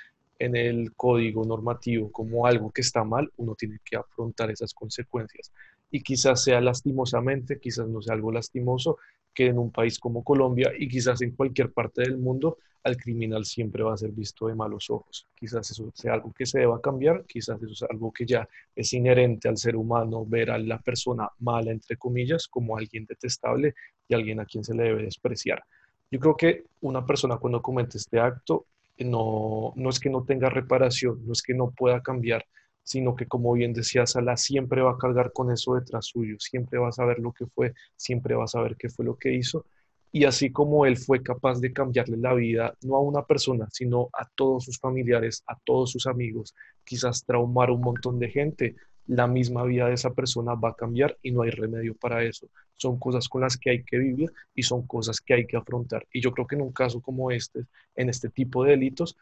en 0.40 0.56
el 0.56 0.94
código 0.96 1.44
normativo 1.44 2.10
como 2.10 2.46
algo 2.46 2.70
que 2.70 2.80
está 2.80 3.04
mal, 3.04 3.30
uno 3.36 3.54
tiene 3.54 3.78
que 3.84 3.96
afrontar 3.96 4.50
esas 4.50 4.72
consecuencias. 4.72 5.52
Y 5.90 6.02
quizás 6.02 6.42
sea 6.42 6.60
lastimosamente, 6.62 7.60
quizás 7.60 7.86
no 7.86 8.00
sea 8.00 8.14
algo 8.14 8.32
lastimoso, 8.32 8.96
que 9.34 9.46
en 9.46 9.58
un 9.58 9.70
país 9.70 9.98
como 9.98 10.24
Colombia 10.24 10.72
y 10.76 10.88
quizás 10.88 11.20
en 11.20 11.32
cualquier 11.32 11.72
parte 11.72 12.02
del 12.02 12.16
mundo, 12.16 12.56
al 12.82 12.96
criminal 12.96 13.44
siempre 13.44 13.82
va 13.82 13.92
a 13.92 13.98
ser 13.98 14.12
visto 14.12 14.46
de 14.46 14.54
malos 14.54 14.88
ojos. 14.88 15.28
Quizás 15.34 15.70
eso 15.70 15.90
sea 15.94 16.14
algo 16.14 16.32
que 16.32 16.46
se 16.46 16.60
deba 16.60 16.80
cambiar, 16.80 17.26
quizás 17.26 17.62
eso 17.62 17.72
es 17.72 17.82
algo 17.82 18.10
que 18.10 18.24
ya 18.24 18.48
es 18.74 18.92
inherente 18.94 19.46
al 19.46 19.58
ser 19.58 19.76
humano, 19.76 20.24
ver 20.24 20.50
a 20.50 20.58
la 20.58 20.78
persona 20.78 21.28
mala, 21.40 21.70
entre 21.70 21.98
comillas, 21.98 22.48
como 22.48 22.78
alguien 22.78 23.04
detestable 23.04 23.74
y 24.08 24.14
alguien 24.14 24.40
a 24.40 24.46
quien 24.46 24.64
se 24.64 24.74
le 24.74 24.84
debe 24.84 25.02
despreciar. 25.02 25.62
Yo 26.10 26.18
creo 26.18 26.36
que 26.36 26.64
una 26.80 27.04
persona 27.04 27.36
cuando 27.36 27.60
comete 27.60 27.98
este 27.98 28.18
acto 28.18 28.64
no, 29.04 29.72
no 29.76 29.90
es 29.90 30.00
que 30.00 30.10
no 30.10 30.24
tenga 30.24 30.50
reparación, 30.50 31.24
no 31.26 31.32
es 31.32 31.42
que 31.42 31.54
no 31.54 31.70
pueda 31.70 32.02
cambiar, 32.02 32.44
sino 32.82 33.14
que 33.16 33.26
como 33.26 33.52
bien 33.52 33.72
decía 33.72 34.06
Sala, 34.06 34.36
siempre 34.36 34.82
va 34.82 34.92
a 34.92 34.98
cargar 34.98 35.32
con 35.32 35.50
eso 35.52 35.74
detrás 35.74 36.06
suyo, 36.06 36.36
siempre 36.38 36.78
va 36.78 36.88
a 36.88 36.92
saber 36.92 37.18
lo 37.18 37.32
que 37.32 37.46
fue, 37.46 37.72
siempre 37.96 38.34
va 38.34 38.44
a 38.44 38.48
saber 38.48 38.76
qué 38.76 38.88
fue 38.88 39.04
lo 39.04 39.16
que 39.16 39.34
hizo. 39.34 39.64
Y 40.12 40.24
así 40.24 40.50
como 40.50 40.86
él 40.86 40.96
fue 40.96 41.22
capaz 41.22 41.60
de 41.60 41.72
cambiarle 41.72 42.16
la 42.16 42.34
vida, 42.34 42.74
no 42.82 42.96
a 42.96 43.00
una 43.00 43.24
persona, 43.24 43.68
sino 43.70 44.08
a 44.12 44.28
todos 44.34 44.64
sus 44.64 44.78
familiares, 44.78 45.44
a 45.46 45.56
todos 45.64 45.92
sus 45.92 46.06
amigos, 46.06 46.54
quizás 46.84 47.24
traumar 47.24 47.70
un 47.70 47.80
montón 47.80 48.18
de 48.18 48.28
gente, 48.28 48.74
la 49.10 49.26
misma 49.26 49.64
vida 49.64 49.88
de 49.88 49.94
esa 49.94 50.14
persona 50.14 50.54
va 50.54 50.70
a 50.70 50.74
cambiar 50.74 51.18
y 51.20 51.32
no 51.32 51.42
hay 51.42 51.50
remedio 51.50 51.96
para 51.96 52.22
eso. 52.22 52.46
Son 52.76 52.96
cosas 52.96 53.28
con 53.28 53.40
las 53.40 53.56
que 53.56 53.70
hay 53.70 53.82
que 53.82 53.98
vivir 53.98 54.30
y 54.54 54.62
son 54.62 54.86
cosas 54.86 55.20
que 55.20 55.34
hay 55.34 55.46
que 55.48 55.56
afrontar. 55.56 56.06
Y 56.12 56.20
yo 56.20 56.30
creo 56.30 56.46
que 56.46 56.54
en 56.54 56.62
un 56.62 56.72
caso 56.72 57.00
como 57.00 57.32
este, 57.32 57.64
en 57.96 58.08
este 58.08 58.28
tipo 58.28 58.62
de 58.62 58.70
delitos, 58.70 59.16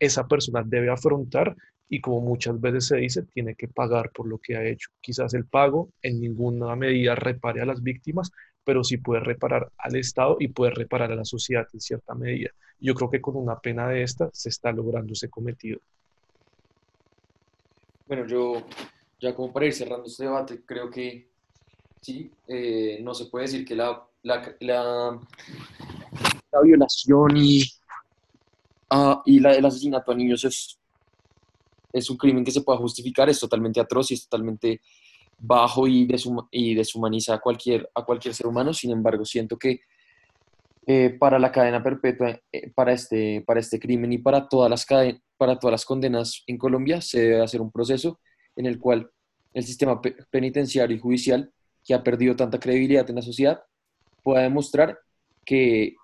esa 0.00 0.26
persona 0.26 0.64
debe 0.66 0.90
afrontar 0.90 1.56
y 1.88 2.00
como 2.00 2.20
muchas 2.20 2.60
veces 2.60 2.86
se 2.86 2.96
dice, 2.96 3.22
tiene 3.22 3.54
que 3.54 3.68
pagar 3.68 4.10
por 4.10 4.26
lo 4.26 4.38
que 4.38 4.56
ha 4.56 4.64
hecho. 4.64 4.90
Quizás 5.00 5.32
el 5.34 5.46
pago 5.46 5.90
en 6.02 6.20
ninguna 6.20 6.74
medida 6.74 7.14
repare 7.14 7.62
a 7.62 7.64
las 7.64 7.80
víctimas, 7.80 8.32
pero 8.64 8.82
sí 8.82 8.96
puede 8.96 9.20
reparar 9.20 9.70
al 9.78 9.94
Estado 9.94 10.36
y 10.40 10.48
puede 10.48 10.72
reparar 10.72 11.12
a 11.12 11.16
la 11.16 11.24
sociedad 11.24 11.66
en 11.72 11.80
cierta 11.80 12.12
medida. 12.16 12.50
Yo 12.80 12.92
creo 12.94 13.08
que 13.08 13.20
con 13.20 13.36
una 13.36 13.60
pena 13.60 13.88
de 13.88 14.02
esta 14.02 14.30
se 14.32 14.48
está 14.48 14.72
logrando 14.72 15.12
ese 15.12 15.30
cometido. 15.30 15.78
Bueno, 18.08 18.26
yo 18.26 18.66
ya 19.20 19.34
como 19.34 19.52
para 19.52 19.66
ir 19.66 19.72
cerrando 19.72 20.06
este 20.06 20.24
debate, 20.24 20.62
creo 20.64 20.90
que 20.90 21.28
sí, 22.00 22.30
eh, 22.46 22.98
no 23.02 23.14
se 23.14 23.26
puede 23.26 23.46
decir 23.46 23.64
que 23.64 23.74
la, 23.74 24.06
la, 24.22 24.54
la, 24.60 25.18
violación 26.62 27.36
y, 27.36 27.62
uh, 28.90 29.20
y 29.24 29.40
la, 29.40 29.52
el 29.52 29.64
asesinato 29.64 30.12
a 30.12 30.14
niños 30.14 30.44
es, 30.44 30.78
es 31.92 32.10
un 32.10 32.16
crimen 32.16 32.44
que 32.44 32.50
se 32.50 32.62
pueda 32.62 32.78
justificar, 32.78 33.28
es 33.28 33.40
totalmente 33.40 33.80
atroz 33.80 34.10
y 34.10 34.14
es 34.14 34.28
totalmente 34.28 34.80
bajo 35.38 35.86
y, 35.86 36.06
deshumaniza 36.74 37.34
a 37.34 37.40
cualquier, 37.40 37.88
a 37.94 38.04
cualquier 38.04 38.34
ser 38.34 38.46
humano. 38.46 38.74
Sin 38.74 38.90
embargo, 38.90 39.24
siento 39.24 39.56
que 39.56 39.80
eh, 40.86 41.10
para 41.10 41.38
la 41.38 41.52
cadena 41.52 41.82
perpetua, 41.82 42.40
eh, 42.50 42.70
para, 42.74 42.92
este, 42.92 43.42
para 43.46 43.60
este 43.60 43.78
crimen 43.78 44.12
y 44.12 44.18
para 44.18 44.48
todas, 44.48 44.70
las 44.70 44.86
para 45.36 45.58
todas 45.58 45.72
las 45.72 45.84
condenas 45.84 46.42
en 46.46 46.58
Colombia, 46.58 47.00
se 47.00 47.20
debe 47.20 47.42
hacer 47.42 47.60
un 47.60 47.70
proceso 47.70 48.18
en 48.58 48.66
el 48.66 48.78
cual 48.78 49.10
el 49.54 49.64
sistema 49.64 50.00
penitenciario 50.30 50.94
y 50.94 51.00
judicial, 51.00 51.50
que 51.84 51.94
ha 51.94 52.02
perdido 52.02 52.36
tanta 52.36 52.60
credibilidad 52.60 53.08
en 53.08 53.16
la 53.16 53.22
sociedad, 53.22 53.62
pueda 54.22 54.42
demostrar 54.42 54.98
que 55.44 55.94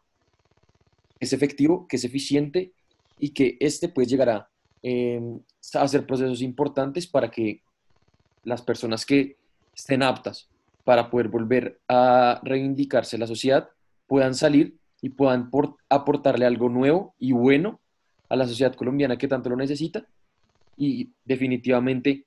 es 1.21 1.33
efectivo, 1.33 1.87
que 1.87 1.97
es 1.97 2.05
eficiente 2.05 2.73
y 3.19 3.31
que 3.31 3.57
este 3.61 3.89
pues 3.89 4.09
llegará 4.09 4.49
em, 4.83 5.41
a 5.75 5.83
hacer 5.83 6.07
procesos 6.07 6.41
importantes 6.41 7.07
para 7.07 7.31
que 7.31 7.63
las 8.45 8.63
personas 8.63 9.05
que 9.05 9.37
estén 9.75 10.03
aptas 10.03 10.49
para 10.85 11.11
poder 11.11 11.29
volver 11.29 11.81
a 11.89 12.41
reivindicarse 12.45 13.19
la 13.19 13.27
sociedad 13.27 13.69
puedan 14.07 14.35
salir 14.35 14.77
y 15.01 15.11
puedan 15.11 15.51
aportarle 15.89 16.47
algo 16.47 16.69
nuevo 16.69 17.15
y 17.19 17.33
bueno 17.33 17.81
a 18.29 18.37
la 18.37 18.47
sociedad 18.47 18.75
colombiana 18.75 19.17
que 19.17 19.29
tanto 19.29 19.51
lo 19.51 19.57
necesita. 19.57 20.07
Y 20.77 21.11
definitivamente, 21.25 22.27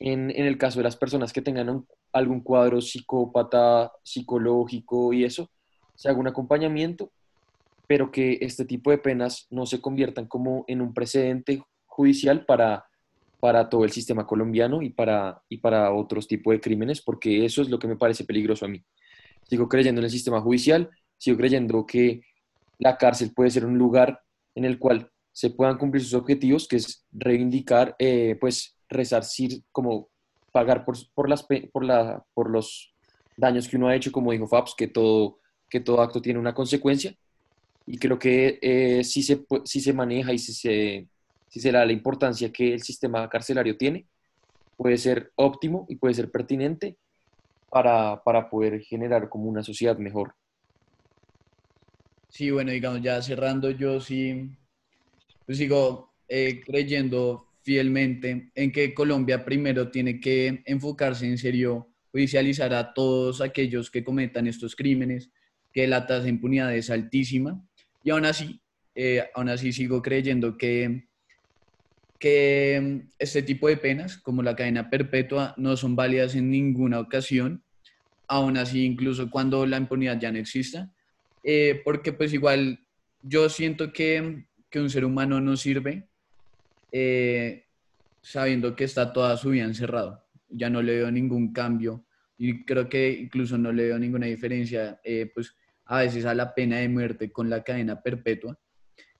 en, 0.00 0.30
el 0.30 0.58
caso 0.58 0.80
de 0.80 0.84
las 0.84 0.96
personas 0.96 1.32
que 1.32 1.42
tengan 1.42 1.86
algún 2.12 2.40
cuadro 2.40 2.80
psicópata, 2.80 3.92
psicológico 4.02 5.12
y 5.12 5.24
eso, 5.24 5.50
se 5.94 6.08
haga 6.08 6.18
un 6.18 6.28
acompañamiento, 6.28 7.12
pero 7.86 8.10
que 8.10 8.38
este 8.40 8.64
tipo 8.64 8.90
de 8.90 8.98
penas 8.98 9.46
no 9.50 9.66
se 9.66 9.80
conviertan 9.80 10.26
como 10.26 10.64
en 10.66 10.80
un 10.80 10.94
precedente 10.94 11.62
judicial 11.86 12.44
para 12.46 12.90
para 13.40 13.68
todo 13.70 13.84
el 13.84 13.90
sistema 13.90 14.26
colombiano 14.26 14.82
y 14.82 14.90
para, 14.90 15.42
y 15.48 15.56
para 15.56 15.92
otros 15.92 16.28
tipos 16.28 16.52
de 16.52 16.60
crímenes, 16.60 17.00
porque 17.00 17.44
eso 17.44 17.62
es 17.62 17.70
lo 17.70 17.78
que 17.78 17.88
me 17.88 17.96
parece 17.96 18.24
peligroso 18.24 18.66
a 18.66 18.68
mí. 18.68 18.84
Sigo 19.48 19.68
creyendo 19.68 20.00
en 20.00 20.04
el 20.04 20.10
sistema 20.10 20.40
judicial, 20.42 20.90
sigo 21.16 21.38
creyendo 21.38 21.86
que 21.86 22.22
la 22.78 22.98
cárcel 22.98 23.32
puede 23.34 23.50
ser 23.50 23.64
un 23.64 23.78
lugar 23.78 24.20
en 24.54 24.66
el 24.66 24.78
cual 24.78 25.10
se 25.32 25.50
puedan 25.50 25.78
cumplir 25.78 26.04
sus 26.04 26.14
objetivos, 26.14 26.68
que 26.68 26.76
es 26.76 27.06
reivindicar, 27.10 27.96
eh, 27.98 28.36
pues 28.38 28.76
resarcir, 28.90 29.62
como 29.72 30.08
pagar 30.52 30.84
por, 30.84 30.96
por, 31.14 31.28
las, 31.28 31.46
por, 31.72 31.84
la, 31.84 32.24
por 32.34 32.50
los 32.50 32.92
daños 33.36 33.68
que 33.68 33.76
uno 33.76 33.88
ha 33.88 33.96
hecho, 33.96 34.12
como 34.12 34.32
dijo 34.32 34.46
Fabs, 34.46 34.74
que 34.76 34.88
todo, 34.88 35.38
que 35.68 35.80
todo 35.80 36.02
acto 36.02 36.20
tiene 36.20 36.38
una 36.38 36.54
consecuencia. 36.54 37.14
Y 37.86 37.98
creo 37.98 38.18
que 38.18 38.58
eh, 38.60 39.02
se, 39.04 39.44
si 39.64 39.80
se 39.80 39.92
maneja 39.92 40.32
y 40.32 40.38
si 40.38 40.52
se 40.52 41.08
si 41.50 41.58
se 41.58 41.72
da 41.72 41.84
la 41.84 41.92
importancia 41.92 42.52
que 42.52 42.72
el 42.72 42.82
sistema 42.82 43.28
carcelario 43.28 43.76
tiene, 43.76 44.06
puede 44.76 44.96
ser 44.96 45.32
óptimo 45.34 45.84
y 45.88 45.96
puede 45.96 46.14
ser 46.14 46.30
pertinente 46.30 46.96
para, 47.68 48.22
poder 48.50 48.80
generar 48.82 49.28
como 49.28 49.50
una 49.50 49.64
sociedad 49.64 49.98
mejor. 49.98 50.34
Sí, 52.28 52.50
bueno, 52.52 52.70
digamos, 52.70 53.02
ya 53.02 53.20
cerrando, 53.20 53.70
yo 53.70 54.00
sí 54.00 54.48
pues 55.44 55.58
sigo 55.58 56.12
eh, 56.28 56.60
creyendo 56.64 57.48
fielmente 57.62 58.50
en 58.54 58.72
que 58.72 58.94
Colombia 58.94 59.44
primero 59.44 59.90
tiene 59.90 60.20
que 60.20 60.62
enfocarse 60.66 61.26
en 61.26 61.38
serio, 61.38 61.88
judicializar 62.12 62.74
a 62.74 62.92
todos 62.94 63.40
aquellos 63.40 63.90
que 63.90 64.04
cometan 64.04 64.46
estos 64.46 64.74
crímenes, 64.74 65.30
que 65.72 65.86
la 65.86 66.06
tasa 66.06 66.24
de 66.24 66.30
impunidad 66.30 66.74
es 66.74 66.90
altísima, 66.90 67.62
y 68.02 68.10
aún 68.10 68.24
así, 68.24 68.60
eh, 68.94 69.24
aún 69.34 69.48
así 69.48 69.72
sigo 69.72 70.02
creyendo 70.02 70.56
que 70.56 71.10
que 72.20 72.78
mm, 72.80 73.08
este 73.18 73.42
tipo 73.42 73.66
de 73.66 73.78
penas, 73.78 74.18
como 74.18 74.44
la 74.44 74.54
cadena 74.54 74.90
perpetua, 74.90 75.54
no 75.56 75.76
son 75.76 75.96
válidas 75.96 76.36
en 76.36 76.50
ninguna 76.50 77.00
ocasión, 77.00 77.64
aún 78.28 78.56
así 78.56 78.84
incluso 78.84 79.28
cuando 79.30 79.66
la 79.66 79.78
impunidad 79.78 80.20
ya 80.20 80.30
no 80.30 80.38
exista, 80.38 80.92
eh, 81.42 81.80
porque 81.84 82.12
pues 82.12 82.32
igual 82.32 82.86
yo 83.22 83.48
siento 83.48 83.92
que, 83.92 84.44
que 84.68 84.80
un 84.80 84.90
ser 84.90 85.04
humano 85.04 85.40
no 85.40 85.56
sirve 85.56 86.09
eh, 86.92 87.66
sabiendo 88.22 88.74
que 88.74 88.84
está 88.84 89.12
toda 89.12 89.36
su 89.36 89.50
vida 89.50 89.64
encerrado. 89.64 90.24
Ya 90.48 90.68
no 90.68 90.82
le 90.82 90.96
veo 90.96 91.10
ningún 91.10 91.52
cambio 91.52 92.04
y 92.36 92.64
creo 92.64 92.88
que 92.88 93.10
incluso 93.12 93.58
no 93.58 93.72
le 93.72 93.84
veo 93.84 93.98
ninguna 93.98 94.26
diferencia, 94.26 95.00
eh, 95.04 95.30
pues 95.32 95.54
a 95.84 96.00
veces 96.00 96.24
a 96.24 96.34
la 96.34 96.54
pena 96.54 96.78
de 96.78 96.88
muerte 96.88 97.30
con 97.30 97.50
la 97.50 97.62
cadena 97.62 98.00
perpetua 98.00 98.58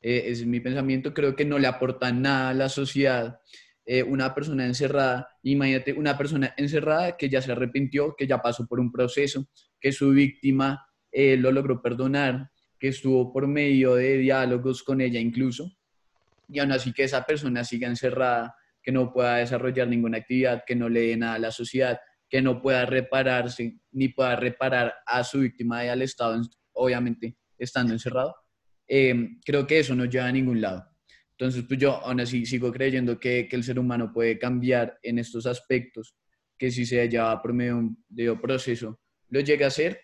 eh, 0.01 0.25
es 0.27 0.47
mi 0.47 0.61
pensamiento, 0.61 1.13
creo 1.13 1.37
que 1.37 1.45
no 1.45 1.59
le 1.59 1.67
aporta 1.67 2.13
nada 2.13 2.51
a 2.51 2.55
la 2.55 2.69
sociedad. 2.69 3.41
Una 4.07 4.33
persona 4.37 4.67
encerrada, 4.67 5.27
imagínate, 5.43 5.93
una 5.93 6.17
persona 6.17 6.55
encerrada 6.57 7.17
que 7.17 7.29
ya 7.29 7.43
se 7.43 7.51
arrepintió, 7.51 8.15
que 8.17 8.29
ya 8.29 8.41
pasó 8.41 8.65
por 8.69 8.79
un 8.79 8.93
proceso, 8.93 9.49
que 9.81 9.91
su 9.91 10.11
víctima 10.11 10.87
lo 11.13 11.51
logró 11.51 11.83
perdonar, 11.83 12.53
que 12.79 12.87
estuvo 12.89 13.33
por 13.33 13.49
medio 13.49 13.97
de 13.97 14.19
diálogos 14.19 14.85
con 14.85 15.01
ella 15.01 15.19
incluso, 15.19 15.73
y 16.53 16.59
aún 16.59 16.73
así 16.73 16.93
que 16.93 17.05
esa 17.05 17.25
persona 17.25 17.65
siga 17.65 17.89
encerrada, 17.89 18.55
que 18.83 18.93
no 18.93 19.13
pueda 19.13 19.37
desarrollar 19.37 19.89
ninguna 19.89 20.19
actividad, 20.19 20.65
que 20.67 20.75
no 20.75 20.89
le 20.89 21.01
dé 21.09 21.17
nada 21.17 21.35
a 21.35 21.39
la 21.39 21.51
sociedad, 21.51 22.01
que 22.29 22.43
no 22.43 22.63
pueda 22.63 22.87
repararse, 22.87 23.79
ni 23.93 24.09
pueda 24.09 24.37
reparar 24.37 24.95
a 25.07 25.23
su 25.25 25.41
víctima 25.41 25.85
y 25.85 25.89
al 25.89 26.03
Estado, 26.03 26.41
obviamente 26.73 27.37
estando 27.59 27.93
encerrado, 27.93 28.35
Em, 28.93 29.39
creo 29.45 29.69
que 29.69 29.79
eso 29.79 29.95
no 29.95 30.05
lleva 30.05 30.27
a 30.27 30.33
ningún 30.33 30.61
lado. 30.61 30.85
Entonces, 31.31 31.65
pues 31.67 31.79
yo 31.79 32.05
aún 32.05 32.19
así 32.19 32.45
sigo 32.45 32.73
creyendo 32.73 33.21
que, 33.21 33.47
que 33.49 33.55
el 33.55 33.63
ser 33.63 33.79
humano 33.79 34.13
puede 34.13 34.37
cambiar 34.37 34.99
en 35.05 35.21
estos 35.21 35.47
aspectos, 35.47 36.17
que 36.59 36.73
si 36.73 36.85
se 36.85 37.09
lleva 37.09 37.41
por 37.41 37.53
medio 37.53 37.97
de 38.09 38.31
un 38.33 38.41
proceso, 38.41 39.01
lo 39.29 39.39
llega 39.41 39.67
a 39.67 39.69
hacer. 39.69 40.01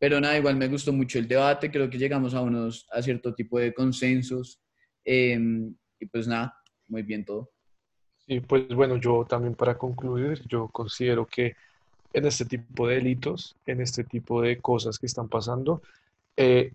Pero 0.00 0.20
nada, 0.20 0.36
igual 0.36 0.56
me 0.56 0.66
gustó 0.66 0.92
mucho 0.92 1.20
el 1.20 1.28
debate, 1.28 1.70
creo 1.70 1.88
que 1.88 1.96
llegamos 1.96 2.34
a, 2.34 2.40
unos, 2.40 2.88
a 2.90 3.00
cierto 3.02 3.34
tipo 3.36 3.60
de 3.60 3.72
consensos. 3.72 4.60
Em, 5.10 5.74
y 5.98 6.04
pues 6.04 6.28
nada, 6.28 6.54
muy 6.86 7.02
bien 7.02 7.24
todo. 7.24 7.48
Sí, 8.26 8.40
pues 8.40 8.68
bueno, 8.68 8.98
yo 8.98 9.24
también 9.24 9.54
para 9.54 9.78
concluir, 9.78 10.42
yo 10.46 10.68
considero 10.68 11.24
que 11.24 11.54
en 12.12 12.26
este 12.26 12.44
tipo 12.44 12.86
de 12.86 12.96
delitos, 12.96 13.56
en 13.64 13.80
este 13.80 14.04
tipo 14.04 14.42
de 14.42 14.60
cosas 14.60 14.98
que 14.98 15.06
están 15.06 15.28
pasando, 15.28 15.80
eh, 16.36 16.72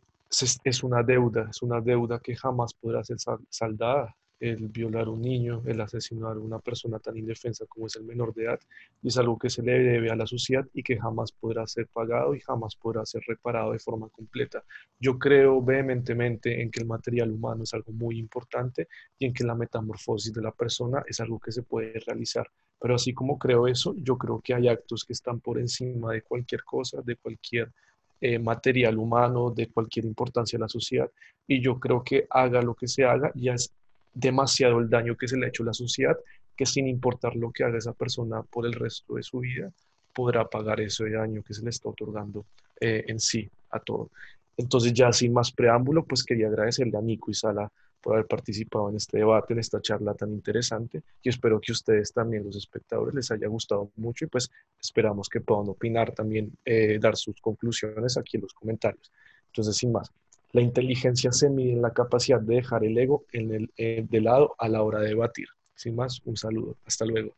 es 0.64 0.84
una 0.84 1.04
deuda, 1.04 1.48
es 1.52 1.62
una 1.62 1.80
deuda 1.80 2.20
que 2.20 2.36
jamás 2.36 2.74
podrá 2.74 3.04
ser 3.04 3.18
saldada. 3.50 4.16
El 4.44 4.68
violar 4.68 5.08
un 5.08 5.22
niño, 5.22 5.62
el 5.66 5.80
asesinar 5.80 6.34
a 6.34 6.40
una 6.40 6.60
persona 6.60 7.00
tan 7.00 7.16
indefensa 7.16 7.66
como 7.66 7.88
es 7.88 7.96
el 7.96 8.04
menor 8.04 8.34
de 8.34 8.44
edad, 8.44 8.60
y 9.02 9.08
es 9.08 9.18
algo 9.18 9.38
que 9.38 9.50
se 9.50 9.64
le 9.64 9.80
debe 9.80 10.12
a 10.12 10.18
la 10.18 10.28
sociedad 10.28 10.68
y 10.74 10.84
que 10.84 11.00
jamás 11.00 11.32
podrá 11.32 11.66
ser 11.66 11.88
pagado 11.88 12.36
y 12.36 12.42
jamás 12.42 12.76
podrá 12.76 13.06
ser 13.06 13.22
reparado 13.26 13.72
de 13.72 13.80
forma 13.80 14.10
completa. 14.10 14.62
Yo 15.00 15.18
creo 15.18 15.62
vehementemente 15.62 16.62
en 16.62 16.72
que 16.72 16.82
el 16.82 16.88
material 16.88 17.32
humano 17.32 17.64
es 17.64 17.74
algo 17.74 17.94
muy 17.94 18.20
importante 18.20 18.90
y 19.18 19.28
en 19.28 19.34
que 19.34 19.46
la 19.46 19.56
metamorfosis 19.56 20.34
de 20.34 20.42
la 20.42 20.52
persona 20.52 21.06
es 21.08 21.22
algo 21.22 21.40
que 21.40 21.54
se 21.54 21.64
puede 21.64 21.98
realizar. 22.06 22.46
Pero 22.82 22.96
así 22.96 23.14
como 23.14 23.40
creo 23.40 23.66
eso, 23.66 23.96
yo 23.96 24.18
creo 24.18 24.42
que 24.44 24.56
hay 24.56 24.68
actos 24.68 25.06
que 25.06 25.14
están 25.14 25.40
por 25.40 25.58
encima 25.58 26.12
de 26.12 26.22
cualquier 26.22 26.66
cosa, 26.66 27.02
de 27.02 27.16
cualquier 27.16 27.72
eh, 28.26 28.40
material 28.40 28.98
humano 28.98 29.52
de 29.52 29.68
cualquier 29.68 30.06
importancia 30.06 30.56
a 30.58 30.62
la 30.62 30.70
sociedad. 30.70 31.12
Y 31.46 31.62
yo 31.62 31.78
creo 31.78 32.04
que 32.04 32.26
haga 32.30 32.62
lo 32.62 32.74
que 32.74 32.88
se 32.88 33.04
haga, 33.04 33.32
ya 33.36 33.54
es 33.54 33.74
demasiado 34.14 34.80
el 34.80 34.90
daño 34.90 35.16
que 35.16 35.28
se 35.28 35.38
le 35.38 35.46
ha 35.46 35.50
hecho 35.50 35.64
a 35.64 35.68
la 35.68 35.74
sociedad, 35.74 36.18
que 36.56 36.66
sin 36.66 36.88
importar 36.88 37.36
lo 37.36 37.52
que 37.52 37.64
haga 37.64 37.78
esa 37.78 37.94
persona 37.94 38.44
por 38.44 38.66
el 38.66 38.74
resto 38.74 39.16
de 39.16 39.24
su 39.24 39.40
vida, 39.40 39.72
podrá 40.14 40.48
pagar 40.48 40.80
ese 40.82 41.10
daño 41.10 41.42
que 41.44 41.54
se 41.54 41.64
le 41.64 41.72
está 41.72 41.90
otorgando 41.90 42.46
eh, 42.80 43.06
en 43.08 43.20
sí 43.20 43.50
a 43.72 43.80
todo. 43.80 44.12
Entonces 44.56 44.94
ya 44.94 45.12
sin 45.12 45.34
más 45.34 45.52
preámbulo, 45.52 46.06
pues 46.06 46.24
quería 46.24 46.48
agradecerle 46.48 46.98
a 46.98 47.02
Nico 47.02 47.32
y 47.32 47.34
Sala 47.34 47.72
por 48.02 48.14
haber 48.14 48.28
participado 48.28 48.90
en 48.90 48.98
este 48.98 49.18
debate, 49.18 49.54
en 49.54 49.60
esta 49.60 49.82
charla 49.82 50.14
tan 50.14 50.32
interesante 50.32 51.02
y 51.22 51.30
espero 51.30 51.60
que 51.60 51.72
ustedes 51.72 52.12
también, 52.12 52.44
los 52.44 52.58
espectadores, 52.58 53.16
les 53.16 53.32
haya 53.32 53.48
gustado 53.48 53.92
mucho 53.96 54.26
y 54.26 54.28
pues 54.28 54.52
esperamos 54.80 55.30
que 55.30 55.40
puedan 55.40 55.70
opinar 55.70 56.14
también, 56.14 56.52
eh, 56.66 57.00
dar 57.00 57.16
sus 57.16 57.40
conclusiones 57.40 58.18
aquí 58.18 58.38
en 58.38 58.44
los 58.44 58.54
comentarios. 58.54 59.10
Entonces, 59.48 59.78
sin 59.78 59.94
más, 59.94 60.12
la 60.54 60.62
inteligencia 60.62 61.32
se 61.32 61.50
mide 61.50 61.74
en 61.74 61.82
la 61.82 61.94
capacidad 61.94 62.40
de 62.40 62.56
dejar 62.56 62.86
el 62.86 62.98
ego 62.98 63.26
en 63.34 63.54
el, 63.54 63.74
eh, 63.76 64.06
de 64.08 64.22
lado 64.22 64.56
a 64.60 64.70
la 64.70 64.84
hora 64.84 65.00
de 65.00 65.10
debatir. 65.10 65.48
Sin 65.76 65.96
más, 65.96 66.22
un 66.26 66.38
saludo. 66.38 66.78
Hasta 66.86 67.06
luego. 67.06 67.36